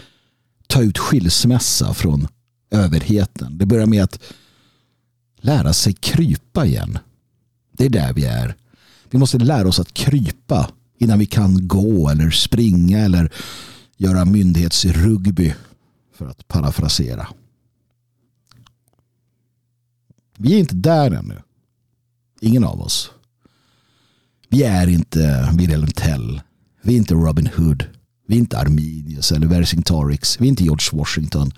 [0.67, 2.29] ta ut skilsmässa från
[2.71, 3.59] överheten.
[3.59, 4.21] Det börjar med att
[5.41, 6.99] lära sig krypa igen.
[7.73, 8.57] Det är där vi är.
[9.11, 13.33] Vi måste lära oss att krypa innan vi kan gå eller springa eller
[13.97, 15.55] göra myndighetsrugby
[16.15, 17.29] för att parafrasera.
[20.39, 21.43] Vi är inte där ännu.
[22.41, 23.11] Ingen av oss.
[24.49, 26.41] Vi är inte Wilhelm Tell.
[26.83, 27.85] Vi är inte Robin Hood.
[28.27, 30.41] Vi är inte Arminius eller Vercingtorix.
[30.41, 31.53] Vi är inte George Washington.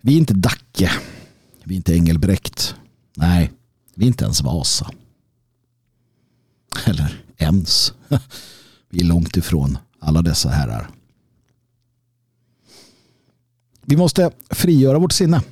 [0.00, 0.90] Vi är inte Dacke.
[1.64, 2.74] Vi är inte Engelbrekt.
[3.16, 3.52] Nej,
[3.94, 4.90] vi är inte ens Vasa.
[6.86, 7.92] Eller ens.
[8.90, 10.90] Vi är långt ifrån alla dessa herrar.
[13.82, 15.42] Vi måste frigöra vårt sinne.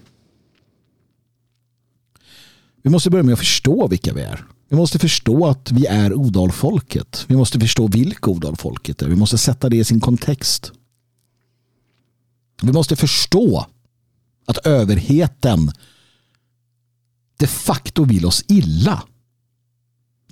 [2.85, 4.45] Vi måste börja med att förstå vilka vi är.
[4.69, 7.25] Vi måste förstå att vi är Odalfolket.
[7.29, 9.09] Vi måste förstå vilka Odalfolket är.
[9.09, 10.73] Vi måste sätta det i sin kontext.
[12.63, 13.67] Vi måste förstå
[14.47, 15.73] att överheten
[17.39, 19.03] de facto vill oss illa.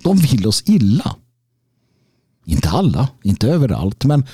[0.03, 1.15] De vill oss illa.
[2.45, 4.25] Inte alla, inte överallt, men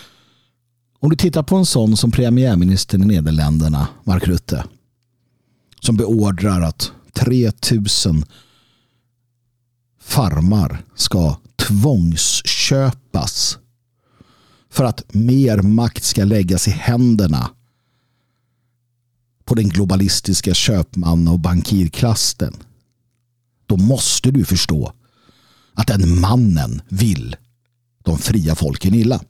[1.00, 4.64] om du tittar på en sån som premiärministern i Nederländerna, Mark Rutte,
[5.80, 8.26] som beordrar att 3000
[10.00, 13.58] farmar ska tvångsköpas
[14.70, 17.50] för att mer makt ska läggas i händerna
[19.46, 22.54] på den globalistiska köpman och bankirklassen.
[23.66, 24.94] Då måste du förstå
[25.74, 27.36] att den mannen vill
[28.04, 29.22] de fria folken illa.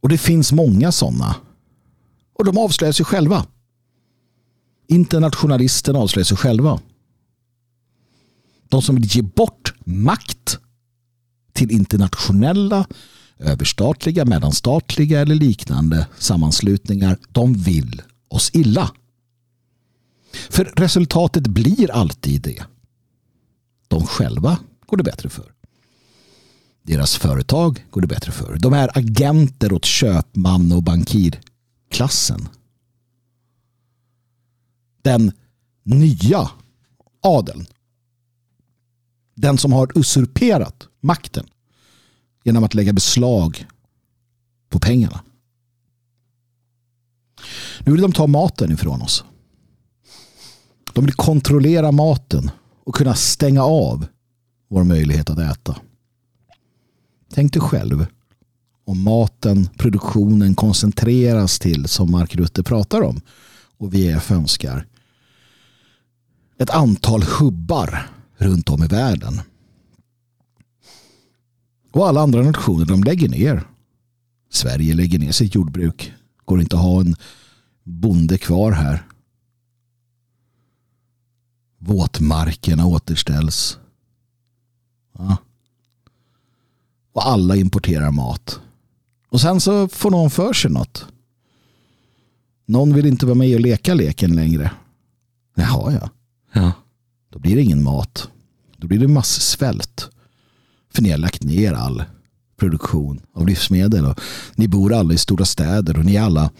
[0.00, 1.36] Och det finns många sådana.
[2.32, 3.46] Och de avslöjar sig själva.
[4.90, 6.80] Internationalisterna avslöjar sig själva.
[8.68, 10.58] De som vill ge bort makt
[11.52, 12.86] till internationella,
[13.38, 18.90] överstatliga, mellanstatliga eller liknande sammanslutningar, de vill oss illa.
[20.50, 22.64] För resultatet blir alltid det.
[23.88, 25.52] De själva går det bättre för.
[26.82, 28.58] Deras företag går det bättre för.
[28.58, 32.48] De är agenter åt köpman och bankirklassen.
[35.02, 35.32] Den
[35.82, 36.50] nya
[37.20, 37.66] adeln.
[39.34, 41.46] Den som har usurperat makten
[42.44, 43.66] genom att lägga beslag
[44.68, 45.20] på pengarna.
[47.80, 49.24] Nu vill de ta maten ifrån oss.
[50.92, 52.50] De vill kontrollera maten
[52.84, 54.06] och kunna stänga av
[54.68, 55.76] vår möjlighet att äta.
[57.32, 58.06] Tänk dig själv
[58.84, 63.20] om maten, produktionen koncentreras till, som Mark Rutte pratar om
[63.78, 64.86] och vi önskar,
[66.60, 69.40] ett antal hubbar runt om i världen.
[71.92, 73.66] Och alla andra nationer de lägger ner.
[74.50, 76.12] Sverige lägger ner sitt jordbruk.
[76.44, 77.16] Går inte att ha en
[77.82, 79.06] bonde kvar här.
[81.78, 83.78] Våtmarkerna återställs.
[85.18, 85.36] Ja.
[87.12, 88.60] Och alla importerar mat.
[89.28, 91.06] Och sen så får någon för sig något.
[92.66, 94.70] Någon vill inte vara med och leka leken längre.
[95.54, 96.10] Jaha, ja
[96.52, 96.72] ja.
[97.30, 98.28] Då blir det ingen mat.
[98.76, 100.10] Då blir det massvält.
[100.94, 102.04] För ni har lagt ner all
[102.56, 104.06] produktion av livsmedel.
[104.06, 104.20] Och
[104.54, 106.50] ni bor alla i stora städer och ni är alla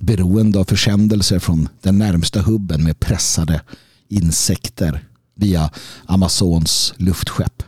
[0.00, 3.62] beroende av försändelser från den närmsta hubben med pressade
[4.08, 5.70] insekter via
[6.06, 7.62] Amazons luftskepp.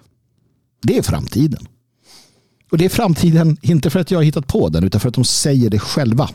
[0.83, 1.67] Det är framtiden.
[2.71, 5.15] Och det är framtiden inte för att jag har hittat på den utan för att
[5.15, 6.31] de säger det själva.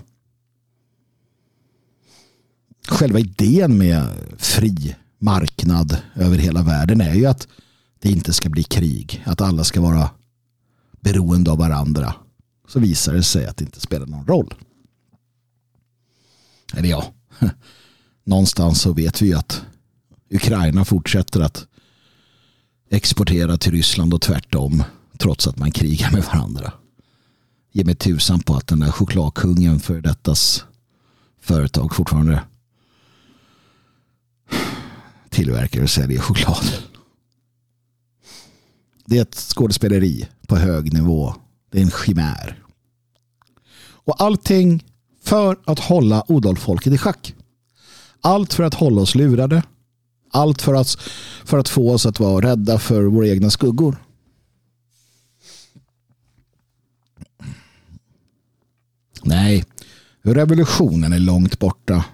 [2.87, 4.07] Själva idén med
[4.37, 7.47] fri marknad över hela världen är ju att
[7.99, 9.23] det inte ska bli krig.
[9.25, 10.09] Att alla ska vara
[10.99, 12.15] beroende av varandra.
[12.67, 14.53] Så visar det sig att det inte spelar någon roll.
[16.73, 17.13] Eller ja,
[18.23, 19.61] någonstans så vet vi ju att
[20.29, 21.67] Ukraina fortsätter att
[22.89, 24.83] exportera till Ryssland och tvärtom
[25.17, 26.73] trots att man krigar med varandra.
[27.71, 30.65] Ge mig tusan på att den där chokladkungen för dettas
[31.41, 32.41] företag fortfarande
[35.29, 36.73] tillverkar och säljer choklad.
[39.05, 41.35] Det är ett skådespeleri på hög nivå.
[41.71, 42.63] Det är en chimär.
[43.79, 44.83] Och allting
[45.23, 47.35] för att hålla odalfolket i schack.
[48.21, 49.63] Allt för att hålla oss lurade.
[50.31, 50.89] Allt för att,
[51.45, 53.97] för att få oss att vara rädda för våra egna skuggor.
[59.23, 59.65] Nej,
[60.21, 62.05] revolutionen är långt borta.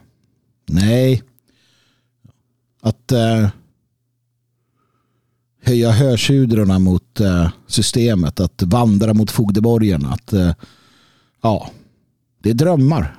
[0.65, 1.23] Nej,
[2.83, 3.49] att eh,
[5.61, 10.53] höja hörsudrorna mot eh, systemet, att vandra mot fogdeborgen, att eh,
[11.41, 11.69] ja,
[12.43, 13.15] det är drömmar.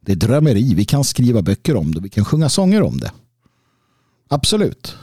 [0.00, 0.74] Det är drömmeri.
[0.74, 2.00] Vi kan skriva böcker om det.
[2.00, 3.12] Vi kan sjunga sånger om det.
[4.28, 4.96] Absolut.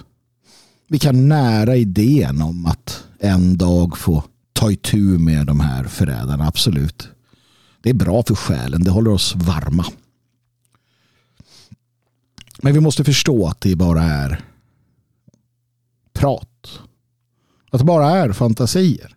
[0.87, 6.47] Vi kan nära idén om att en dag få ta itu med de här förrädarna.
[6.47, 7.09] Absolut.
[7.81, 8.83] Det är bra för själen.
[8.83, 9.85] Det håller oss varma.
[12.61, 14.45] Men vi måste förstå att det bara är
[16.13, 16.79] prat.
[17.71, 19.15] Att det bara är fantasier.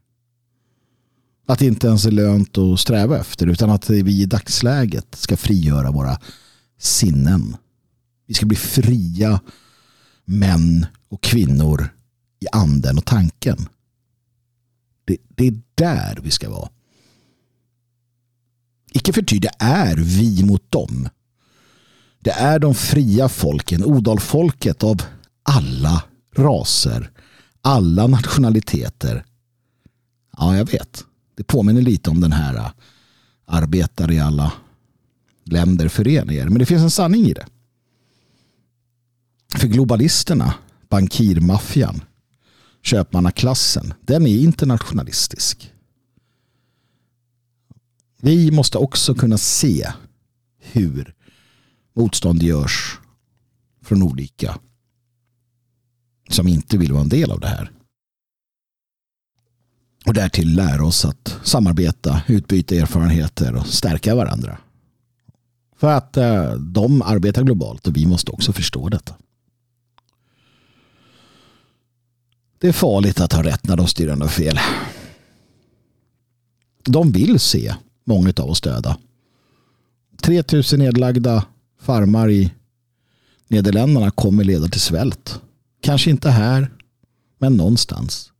[1.46, 5.36] Att det inte ens är lönt att sträva efter utan att vi i dagsläget ska
[5.36, 6.20] frigöra våra
[6.78, 7.56] sinnen.
[8.26, 9.40] Vi ska bli fria
[10.24, 11.88] män och kvinnor
[12.40, 13.68] i anden och tanken.
[15.04, 16.68] Det, det är där vi ska vara.
[18.92, 21.08] Icke förty, det är vi mot dem.
[22.28, 25.02] Det är de fria folken, odalfolket av
[25.42, 26.04] alla
[26.36, 27.10] raser,
[27.60, 29.24] alla nationaliteter.
[30.36, 31.04] Ja, jag vet.
[31.36, 32.70] Det påminner lite om den här äh,
[33.46, 34.52] arbetare i alla
[35.44, 36.48] länder föreningar.
[36.48, 37.46] Men det finns en sanning i det.
[39.56, 40.54] För globalisterna,
[40.88, 42.00] bankirmaffian,
[42.82, 45.72] köpmannaklassen, den är internationalistisk.
[48.20, 49.92] Vi måste också kunna se
[50.58, 51.14] hur
[51.98, 52.98] motstånd görs
[53.82, 54.58] från olika
[56.28, 57.70] som inte vill vara en del av det här.
[60.06, 64.58] Och därtill lära oss att samarbeta, utbyta erfarenheter och stärka varandra.
[65.76, 69.14] För att eh, de arbetar globalt och vi måste också förstå detta.
[72.58, 74.58] Det är farligt att ha rätt när de styrande har fel.
[76.84, 77.74] De vill se
[78.04, 78.98] många av oss döda.
[80.22, 81.44] 3000 nedlagda
[81.88, 82.52] farmar i
[83.48, 85.40] Nederländerna kommer leda till svält.
[85.80, 86.70] Kanske inte här,
[87.38, 88.32] men någonstans.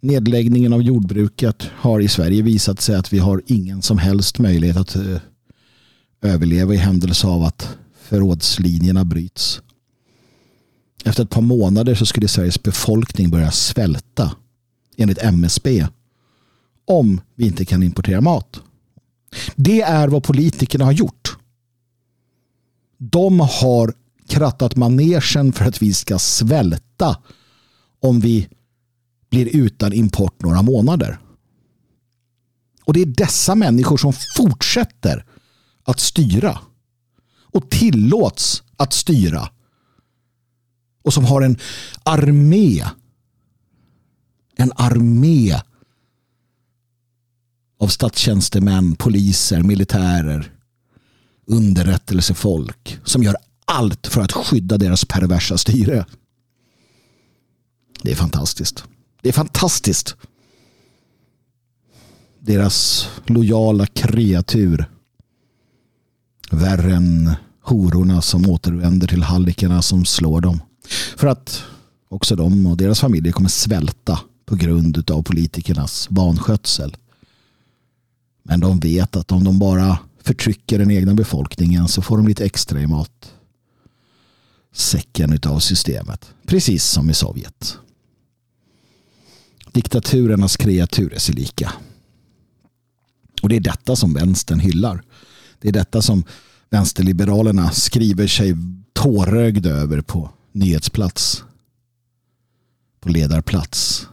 [0.00, 4.76] Nedläggningen av jordbruket har i Sverige visat sig att vi har ingen som helst möjlighet
[4.76, 5.20] att eh,
[6.22, 9.62] överleva i händelse av att förrådslinjerna bryts.
[11.04, 14.32] Efter ett par månader så skulle Sveriges befolkning börja svälta
[14.96, 15.86] enligt MSB
[16.84, 18.60] om vi inte kan importera mat.
[19.56, 21.17] Det är vad politikerna har gjort.
[22.98, 23.94] De har
[24.28, 27.16] krattat manegen för att vi ska svälta
[28.00, 28.48] om vi
[29.30, 31.18] blir utan import några månader.
[32.84, 35.24] Och det är dessa människor som fortsätter
[35.84, 36.58] att styra
[37.42, 39.50] och tillåts att styra
[41.02, 41.58] och som har en
[42.02, 42.84] armé
[44.58, 45.60] en armé
[47.80, 50.52] av statstjänstemän, poliser, militärer,
[51.48, 56.06] underrättelsefolk som gör allt för att skydda deras perversa styre.
[58.02, 58.84] Det är fantastiskt.
[59.22, 60.16] Det är fantastiskt.
[62.40, 64.86] Deras lojala kreatur.
[66.50, 67.32] Värre än
[67.62, 70.60] hororna som återvänder till hallikarna som slår dem.
[71.16, 71.64] För att
[72.08, 76.96] också de och deras familjer kommer svälta på grund av politikernas vanskötsel.
[78.42, 79.98] Men de vet att om de bara
[80.28, 83.34] förtrycker den egna befolkningen så får de lite extra i mat.
[84.72, 86.34] Säcken av systemet.
[86.46, 87.78] Precis som i Sovjet.
[89.72, 91.72] Diktaturernas kreatur är sig lika.
[93.42, 95.02] Och det är detta som vänstern hyllar.
[95.58, 96.24] Det är detta som
[96.70, 98.56] vänsterliberalerna skriver sig
[98.92, 101.44] tårögda över på nyhetsplats.
[103.00, 104.06] På ledarplats.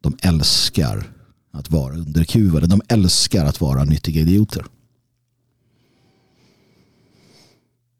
[0.00, 1.17] De älskar
[1.58, 2.66] att vara underkuvade.
[2.66, 4.64] De älskar att vara nyttiga idioter.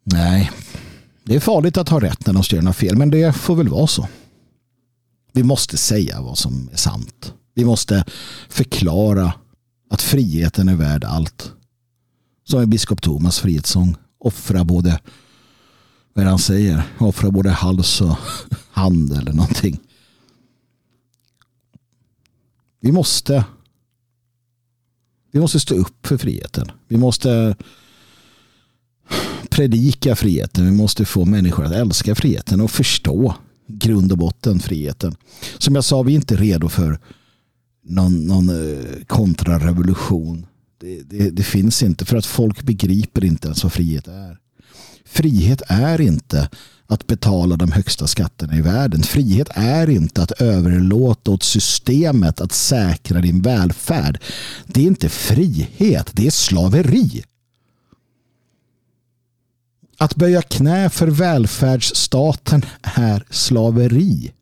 [0.04, 0.50] Nej,
[1.24, 3.86] det är farligt att ha rätt när de styr fel, men det får väl vara
[3.86, 4.08] så.
[5.32, 7.34] Vi måste säga vad som är sant.
[7.54, 8.04] Vi måste
[8.48, 9.32] förklara
[9.90, 11.52] att friheten är värd allt.
[12.44, 13.96] Som i biskop Thomas frihetssång.
[14.20, 15.00] Offra både,
[16.14, 18.16] vad han säger, offra både hals och
[18.70, 19.80] hand eller någonting.
[22.80, 23.44] Vi måste
[25.32, 26.70] vi måste stå upp för friheten.
[26.88, 27.56] Vi måste
[29.50, 30.64] predika friheten.
[30.64, 33.34] Vi måste få människor att älska friheten och förstå
[33.66, 35.16] grund och botten friheten.
[35.58, 36.98] Som jag sa, vi är inte redo för
[37.84, 40.46] någon, någon eh, kontrarevolution.
[40.80, 44.38] Det, det, det, finns inte för att folk begriper inte ens vad frihet är.
[45.04, 46.50] Frihet är inte
[46.88, 49.02] att betala de högsta skatterna i världen.
[49.02, 54.22] Frihet är inte att överlåta åt systemet att säkra din välfärd.
[54.66, 57.24] Det är inte frihet, det är slaveri.
[59.98, 64.32] Att böja knä för välfärdsstaten är slaveri.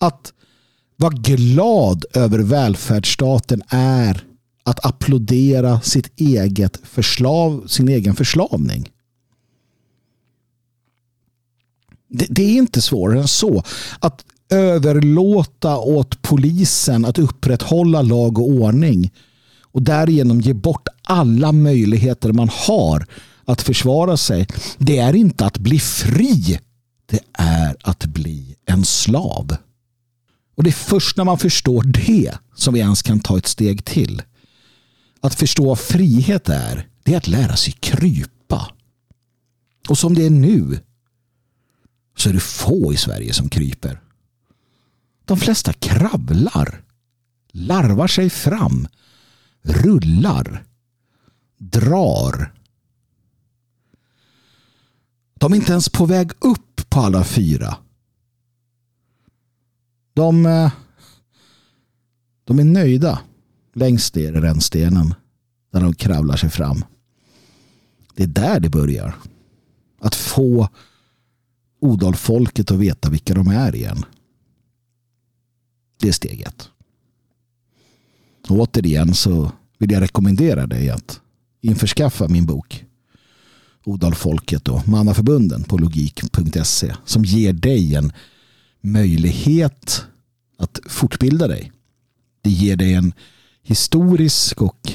[0.00, 0.32] Att
[0.96, 4.24] vara glad över välfärdsstaten är
[4.62, 8.88] att applådera sitt eget förslav, sin egen förslavning.
[12.08, 13.62] Det, det är inte svårare än så.
[14.00, 19.10] Att överlåta åt polisen att upprätthålla lag och ordning
[19.72, 23.06] och därigenom ge bort alla möjligheter man har
[23.44, 24.46] att försvara sig.
[24.78, 26.58] Det är inte att bli fri.
[27.06, 29.56] Det är att bli en slav.
[30.56, 33.84] Och det är först när man förstår det som vi ens kan ta ett steg
[33.84, 34.22] till.
[35.20, 38.70] Att förstå vad frihet är, det är att lära sig krypa.
[39.88, 40.80] Och som det är nu
[42.20, 44.00] så är det få i Sverige som kryper.
[45.24, 46.82] De flesta kravlar,
[47.52, 48.88] larvar sig fram,
[49.62, 50.64] rullar,
[51.58, 52.54] drar.
[55.34, 57.76] De är inte ens på väg upp på alla fyra.
[60.14, 60.72] De, eh,
[62.44, 63.20] de är nöjda
[63.74, 65.14] längst ner i rännstenen
[65.70, 66.84] när de kravlar sig fram.
[68.14, 69.14] Det är där det börjar.
[70.00, 70.68] Att få
[71.80, 74.04] Odalfolket att veta vilka de är igen.
[76.00, 76.68] Det är steget.
[78.48, 81.20] Och återigen så vill jag rekommendera dig att
[81.60, 82.84] införskaffa min bok
[83.84, 88.12] Odalfolket och Mannaförbunden på logik.se som ger dig en
[88.80, 90.04] möjlighet
[90.58, 91.72] att fortbilda dig.
[92.40, 93.12] Det ger dig en
[93.62, 94.92] historisk och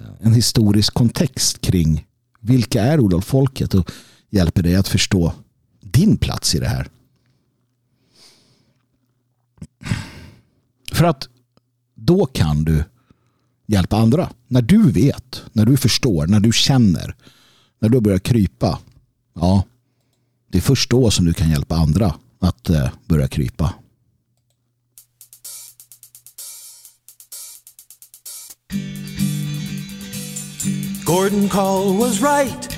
[0.00, 2.06] eh, en historisk kontext kring
[2.40, 3.90] vilka är odalfolket och
[4.34, 5.32] hjälper dig att förstå
[5.80, 6.88] din plats i det här.
[10.92, 11.28] För att
[11.94, 12.84] då kan du
[13.66, 14.30] hjälpa andra.
[14.48, 17.14] När du vet, när du förstår, när du känner,
[17.78, 18.78] när du börjar krypa.
[19.34, 19.62] Ja,
[20.48, 23.74] det är först då som du kan hjälpa andra att eh, börja krypa.
[31.04, 32.73] Gordon Call was right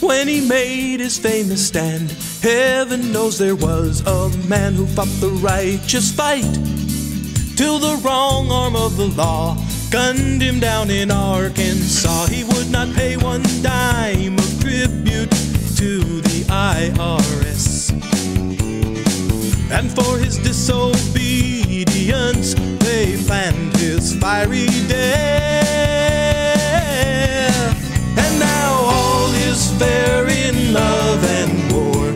[0.00, 2.10] when he made his famous stand.
[2.42, 6.50] Heaven knows there was a man who fought the righteous fight
[7.56, 9.56] till the wrong arm of the law
[9.90, 12.26] gunned him down in Arkansas.
[12.26, 15.32] He would not pay one dime of tribute
[15.76, 17.90] to the IRS.
[19.70, 25.60] And for his disobedience, they planned his fiery death.
[28.18, 28.59] And now
[29.82, 32.12] in love and war.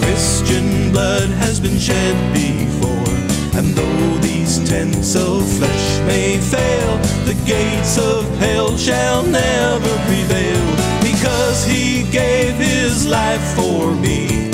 [0.00, 3.14] Christian blood has been shed before.
[3.58, 10.64] And though these tents of flesh may fail, the gates of hell shall never prevail.
[11.02, 14.50] Because he gave his life for me.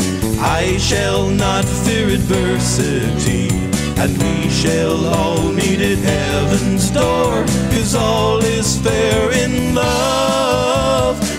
[0.46, 3.48] I shall not fear adversity,
[3.96, 10.83] and we shall all meet at heaven's door, cause all is fair in love,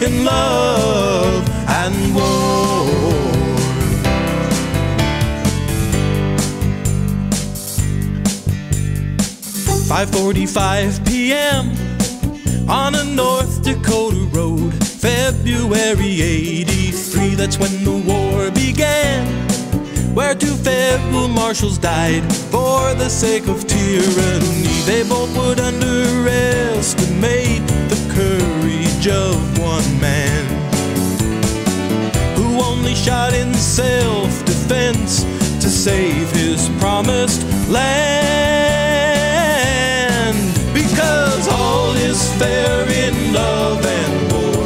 [0.02, 2.56] in love and war.
[9.88, 11.72] 5:45 p.m.
[12.68, 17.36] on a North Dakota road, February 83.
[17.36, 19.26] That's when the war began.
[20.16, 24.64] Where two federal marshals died for the sake of tyranny.
[24.86, 28.35] They both would underestimate the courage
[29.08, 30.46] of one man
[32.36, 35.24] who only shot in self-defense
[35.62, 37.96] to save his promised land.
[40.74, 44.66] Because all is fair in love and war.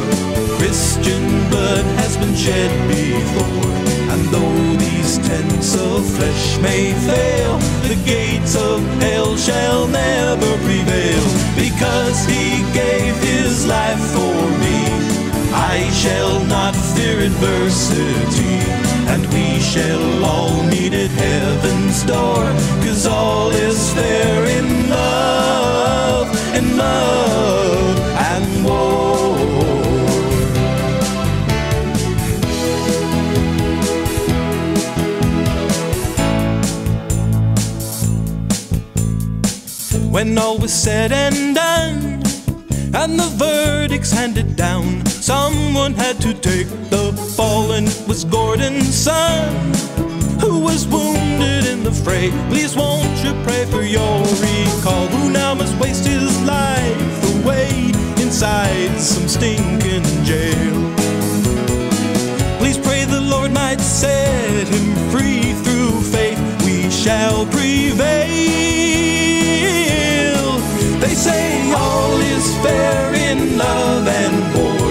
[0.58, 3.70] Christian blood has been shed before.
[4.12, 11.24] And though these tents of flesh may fail, the gates of hell shall never prevail.
[11.56, 13.09] Because he gave
[13.70, 14.78] life for me,
[15.52, 18.58] I shall not fear adversity.
[19.12, 22.44] And we shall all meet at heaven's door,
[22.84, 27.98] cause all is fair in love, in love
[28.32, 28.90] and war.
[40.10, 41.59] When all was said and done,
[43.00, 45.04] and the verdict's handed down.
[45.06, 49.72] Someone had to take the fall, and it was Gordon's son
[50.38, 52.30] who was wounded in the fray.
[52.50, 55.06] Please won't you pray for your recall?
[55.14, 57.70] Who now must waste his life away
[58.24, 60.76] inside some stinking jail?
[62.58, 66.40] Please pray the Lord might set him free through faith.
[66.66, 68.19] We shall prevail.
[72.62, 74.90] Fair in love and war.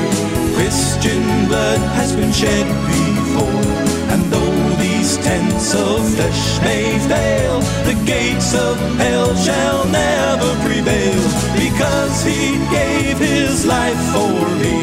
[0.56, 3.66] Christian blood has been shed before.
[4.14, 7.60] And though these tents of flesh may fail,
[7.90, 11.24] the gates of hell shall never prevail.
[11.66, 14.78] Because he gave his life for me,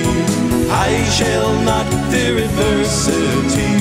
[0.71, 3.75] I shall not fear adversity.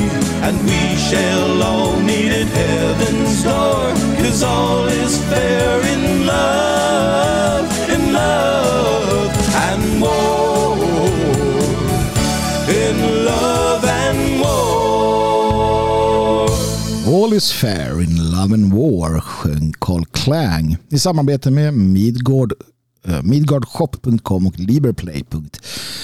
[0.46, 3.86] And we shall all meet at heaven's door.
[4.22, 7.66] Cause all is fair in love,
[8.16, 10.78] love and war.
[12.70, 15.26] In love and war.
[17.08, 22.54] All is fair in love and war sjöng Carl Klang i samarbete med Midgård,
[23.08, 25.96] eh, midgardshop.com och liberplay.se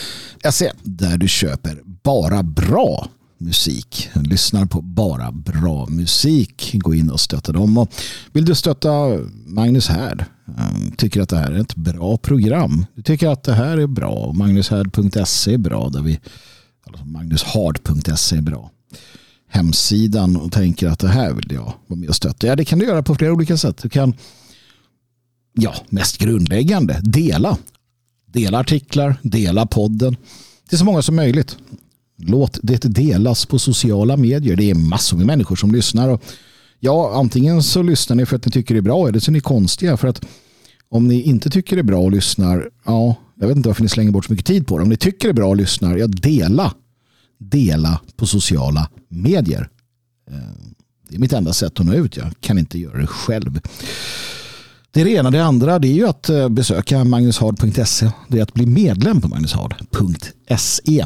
[0.84, 3.07] där du köper bara bra
[3.38, 4.09] musik.
[4.14, 6.72] Lyssnar på bara bra musik.
[6.74, 7.78] Gå in och stötta dem.
[7.78, 7.93] Och
[8.32, 8.89] vill du stötta
[9.45, 10.26] Magnus Härd?
[10.58, 12.86] Ehm, tycker att det här är ett bra program.
[12.95, 14.34] Du tycker att det här är bra.
[14.34, 15.89] Magnushard.se är bra.
[15.89, 16.20] Där vi,
[16.86, 18.72] alltså Magnushard.se är bra
[19.52, 22.47] hemsidan och tänker att det här vill jag vara med och stötta.
[22.47, 23.78] Ja, det kan du göra på flera olika sätt.
[23.82, 24.14] Du kan,
[25.54, 27.58] ja, mest grundläggande, dela.
[28.26, 30.18] Dela artiklar, dela podden.
[30.70, 31.58] Till så många som möjligt.
[32.18, 34.56] Låt det delas på sociala medier.
[34.56, 36.10] Det är massor med människor som lyssnar.
[36.10, 36.24] Och
[36.80, 39.34] ja, antingen så lyssnar ni för att ni tycker det är bra eller så är
[39.34, 39.97] ni konstiga.
[39.97, 40.26] För att
[40.91, 43.89] om ni inte tycker det är bra och lyssnar, ja, jag vet inte varför ni
[43.89, 44.83] slänger bort så mycket tid på det.
[44.83, 46.73] Om ni tycker det är bra och lyssnar, ja, dela
[47.41, 49.69] dela på sociala medier.
[50.31, 50.37] Eh,
[51.09, 52.17] det är mitt enda sätt att nå ut.
[52.17, 53.59] Jag kan inte göra det själv.
[54.91, 55.31] Det är det ena.
[55.31, 58.11] Det andra det är ju att eh, besöka magnushard.se.
[58.27, 61.05] Det är att bli medlem på magnushard.se.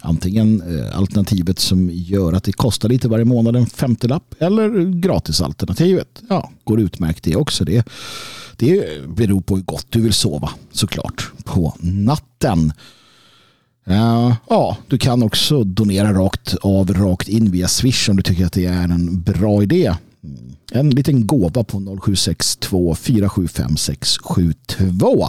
[0.00, 6.22] Antingen eh, alternativet som gör att det kostar lite varje månad en 50-lapp eller gratisalternativet.
[6.28, 7.64] Ja, går utmärkt det också.
[7.64, 7.88] Det,
[8.56, 12.72] det beror på hur gott du vill sova såklart på natten.
[13.90, 18.46] Uh, ja, du kan också donera rakt av, rakt in via Swish om du tycker
[18.46, 19.94] att det är en bra idé.
[20.24, 20.54] Mm.
[20.72, 25.28] En liten gåva på 0762 475 672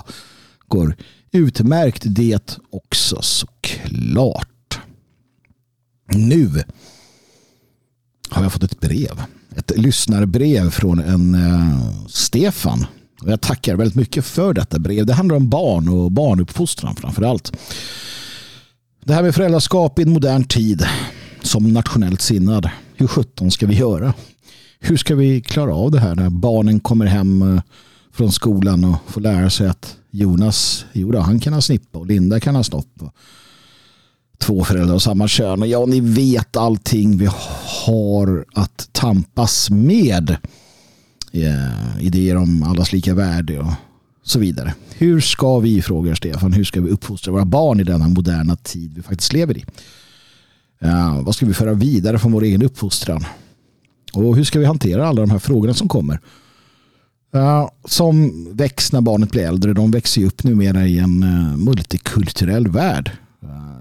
[0.67, 0.95] går
[1.31, 4.47] utmärkt det också såklart.
[6.11, 6.63] Nu
[8.29, 9.23] har jag fått ett brev.
[9.55, 12.85] Ett lyssnarbrev från en eh, Stefan.
[13.21, 15.05] Och jag tackar väldigt mycket för detta brev.
[15.05, 17.51] Det handlar om barn och barnuppfostran framför allt.
[19.05, 20.85] Det här med föräldraskap i en modern tid
[21.41, 22.69] som nationellt sinnad.
[22.95, 24.13] Hur sjutton ska vi göra?
[24.79, 27.61] Hur ska vi klara av det här när barnen kommer hem eh,
[28.13, 32.05] från skolan och får lära sig att Jonas, jo då, han kan ha snippa och
[32.05, 33.01] Linda kan ha snopp.
[34.41, 35.61] Två föräldrar av samma kön.
[35.61, 37.29] Och ja, ni vet allting vi
[37.85, 40.35] har att tampas med.
[41.31, 43.73] Yeah, idéer om allas lika värde och
[44.23, 44.73] så vidare.
[44.97, 48.93] Hur ska vi, frågar Stefan, hur ska vi uppfostra våra barn i denna moderna tid
[48.95, 49.65] vi faktiskt lever i?
[50.79, 53.25] Ja, vad ska vi föra vidare från vår egen uppfostran?
[54.13, 56.19] Och hur ska vi hantera alla de här frågorna som kommer?
[57.31, 59.73] Ja, som väcks när barnet blir äldre.
[59.73, 63.11] De växer ju upp numera i en uh, multikulturell värld.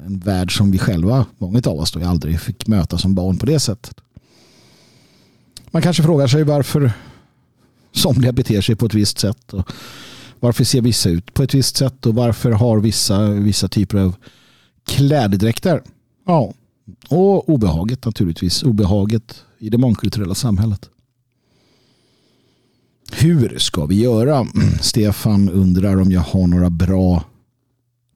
[0.09, 3.47] En värld som vi själva, många av oss, då aldrig fick möta som barn på
[3.47, 4.01] det sättet.
[5.71, 6.93] Man kanske frågar sig varför
[7.93, 9.53] somliga beter sig på ett visst sätt.
[9.53, 9.71] Och
[10.41, 14.15] varför ser vissa ut på ett visst sätt och varför har vissa vissa typer av
[14.87, 15.83] klädedräkter?
[16.27, 16.53] Ja,
[17.09, 18.63] och obehaget naturligtvis.
[18.63, 20.89] Obehaget i det mångkulturella samhället.
[23.13, 24.47] Hur ska vi göra?
[24.81, 27.25] Stefan undrar om jag har några bra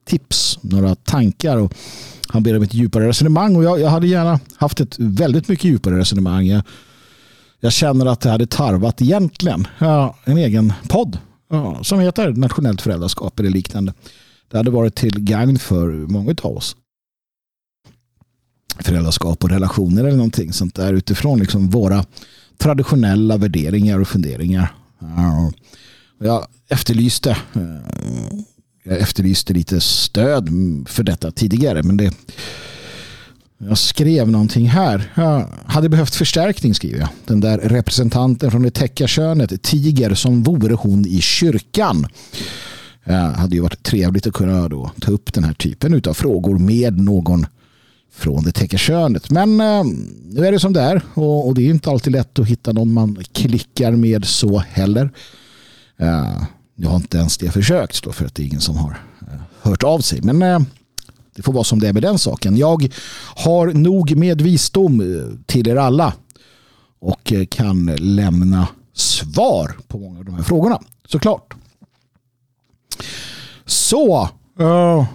[0.05, 1.73] tips, några tankar och
[2.27, 5.65] han ber om ett djupare resonemang och jag, jag hade gärna haft ett väldigt mycket
[5.65, 6.45] djupare resonemang.
[6.45, 6.63] Jag,
[7.59, 11.17] jag känner att det hade tarvat egentligen ja, en egen podd
[11.49, 13.93] ja, som heter nationellt föräldraskap eller liknande.
[14.51, 16.75] Det hade varit till gagn för många av oss.
[18.79, 22.05] Föräldraskap och relationer eller någonting sånt där utifrån liksom våra
[22.57, 24.75] traditionella värderingar och funderingar.
[24.99, 25.51] Ja,
[26.19, 28.39] jag efterlyste eh,
[28.83, 30.49] jag efterlyste lite stöd
[30.87, 32.13] för detta tidigare men det
[33.67, 35.11] jag skrev någonting här.
[35.15, 37.09] Jag hade behövt förstärkning skriver jag.
[37.25, 42.07] Den där representanten från det täcka könet, tiger som vore hon i kyrkan.
[43.05, 46.57] Det hade ju varit trevligt att kunna då ta upp den här typen av frågor
[46.57, 47.45] med någon
[48.13, 49.29] från det täcka könet.
[49.29, 49.83] Men eh,
[50.29, 52.73] nu är det som det är och, och, det är inte alltid lätt att hitta
[52.73, 55.09] någon man klickar med så heller.
[56.75, 59.41] Jag har inte ens det försökt då för att det är ingen som har eh,
[59.61, 60.21] hört av sig.
[60.21, 60.59] Men eh,
[61.35, 62.57] det får vara som det är med den saken.
[62.57, 62.93] Jag
[63.35, 66.13] har nog med visdom eh, till er alla
[66.99, 70.81] och kan lämna svar på många av de här frågorna.
[71.05, 71.53] Såklart.
[73.65, 74.29] Så.
[74.59, 75.05] Uh,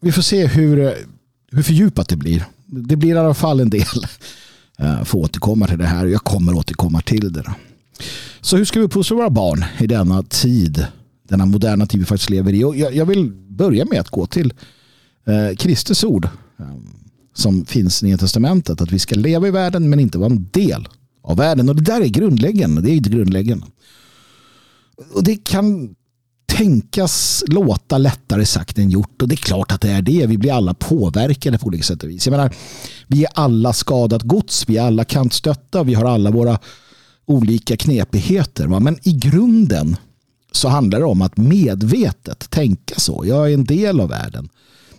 [0.00, 0.94] vi får se hur,
[1.50, 2.44] hur fördjupat det blir.
[2.66, 4.06] Det blir i alla fall en del.
[4.82, 6.06] Uh, får återkomma till det här.
[6.06, 7.54] Jag kommer återkomma till det.
[8.44, 10.86] Så hur ska vi uppfostra våra barn i denna tid?
[11.28, 12.64] Denna moderna tid vi faktiskt lever i.
[12.64, 14.52] Och jag, jag vill börja med att gå till
[15.26, 16.24] eh, Kristus ord.
[16.58, 16.66] eh,
[17.34, 18.80] som finns i Nya Testamentet.
[18.80, 20.88] Att vi ska leva i världen men inte vara en del
[21.22, 21.68] av världen.
[21.68, 22.82] Och det där är grundläggande.
[22.82, 23.66] Det är inte grundläggande.
[25.12, 25.94] Och det kan
[26.46, 29.22] tänkas låta lättare sagt än gjort.
[29.22, 30.26] Och det är klart att det är det.
[30.26, 32.26] Vi blir alla påverkade på olika sätt och vis.
[32.26, 32.54] Jag menar,
[33.06, 34.68] vi är alla skadat gods.
[34.68, 35.82] Vi är alla kantstötta.
[35.82, 36.58] Vi har alla våra
[37.26, 38.68] olika knepigheter.
[38.68, 39.96] Men i grunden
[40.52, 43.22] så handlar det om att medvetet tänka så.
[43.26, 44.48] Jag är en del av världen.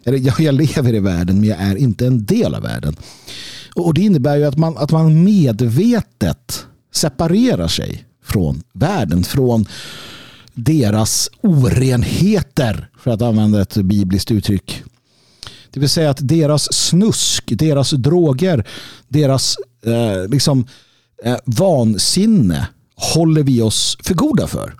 [0.04, 2.96] Eller jag lever i världen men jag är inte en del av världen.
[3.76, 9.24] Och det innebär ju att man, att man medvetet separerar sig från världen.
[9.24, 9.66] Från
[10.54, 14.84] deras orenheter, för att använda ett bibliskt uttryck.
[15.72, 18.68] Det vill säga att deras snusk, deras droger,
[19.08, 19.56] deras
[19.86, 20.68] eh, liksom,
[21.24, 24.74] eh, vansinne håller vi oss för goda för.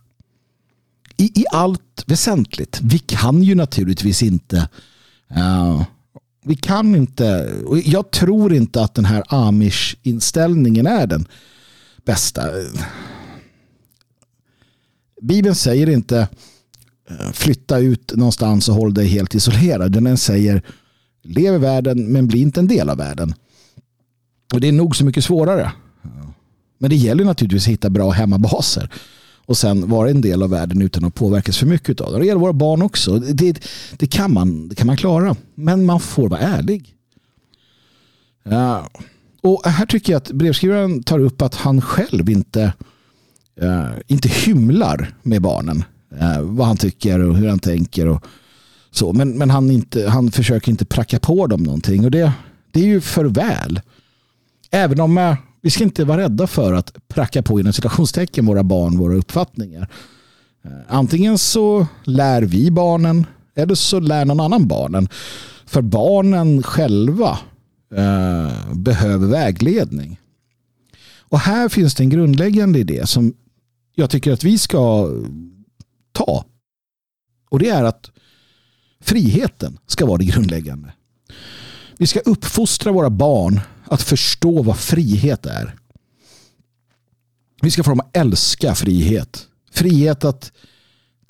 [1.18, 2.80] I, I allt väsentligt.
[2.84, 4.70] Vi kan ju naturligtvis inte
[5.30, 5.84] eh,
[6.48, 11.28] vi kan inte, och jag tror inte att den här amish-inställningen är den
[12.06, 12.50] bästa.
[15.22, 16.28] Bibeln säger inte
[17.10, 19.92] eh, flytta ut någonstans och håll dig helt isolerad.
[19.92, 20.62] Den säger
[21.24, 23.34] lev i världen men bli inte en del av världen.
[24.54, 25.72] Och det är nog så mycket svårare.
[26.78, 28.90] Men det gäller naturligtvis att hitta bra hemmabaser
[29.46, 32.20] och sen vara en del av världen utan att påverkas för mycket av det.
[32.20, 33.20] Det gäller våra barn också.
[33.20, 33.60] Det,
[33.98, 35.36] det, kan, man, det kan man klara.
[35.56, 36.96] Men man får vara ärlig.
[38.44, 38.90] Ja.
[39.42, 42.74] Och här tycker jag att brevskrivaren tar upp att han själv inte
[43.62, 45.84] uh, inte hymlar med barnen.
[46.22, 48.08] Uh, vad han tycker och hur han tänker.
[48.08, 48.26] Och
[48.92, 49.14] så.
[49.14, 52.06] Men, men han, inte, han försöker inte pracka på dem någonting.
[52.06, 52.32] Och det,
[52.72, 53.82] det är ju för väl.
[54.72, 55.36] Även om uh,
[55.66, 59.88] vi ska inte vara rädda för att pracka på inom citationstecken våra barn våra uppfattningar.
[60.66, 63.26] Eh, antingen så lär vi barnen
[63.56, 65.10] eller så lär någon annan barnen.
[65.66, 67.40] För barnen själva
[67.96, 70.20] eh, behöver vägledning.
[71.20, 73.34] Och här finns det en grundläggande idé som
[73.96, 75.10] jag tycker att vi ska
[76.12, 76.46] ta.
[77.50, 78.12] Och det är att
[79.02, 80.94] friheten ska vara det grundläggande.
[81.98, 85.76] Vi ska uppfostra våra barn att förstå vad frihet är.
[87.62, 89.48] Vi ska få dem att älska frihet.
[89.72, 90.52] Frihet att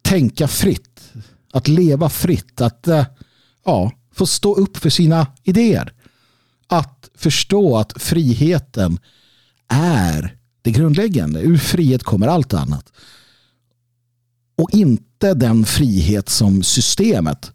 [0.02, 1.14] tänka fritt.
[1.52, 2.62] Att leva fritt.
[2.62, 3.06] Att eh,
[3.66, 5.94] ja, få stå upp för sina idéer.
[6.68, 9.00] Att förstå att friheten
[9.68, 11.42] är det grundläggande.
[11.42, 12.94] Ur frihet kommer allt annat.
[14.58, 17.52] Och inte den frihet som systemet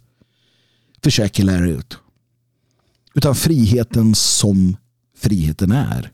[1.02, 1.98] försöker lära ut.
[3.14, 4.76] Utan friheten som
[5.20, 6.10] friheten är.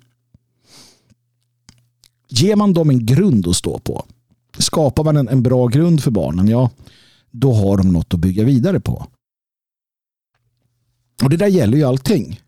[2.29, 4.05] Ger man dem en grund att stå på,
[4.59, 6.71] skapar man en, en bra grund för barnen, ja,
[7.31, 9.07] då har de något att bygga vidare på.
[11.23, 12.41] Och det där gäller ju allting.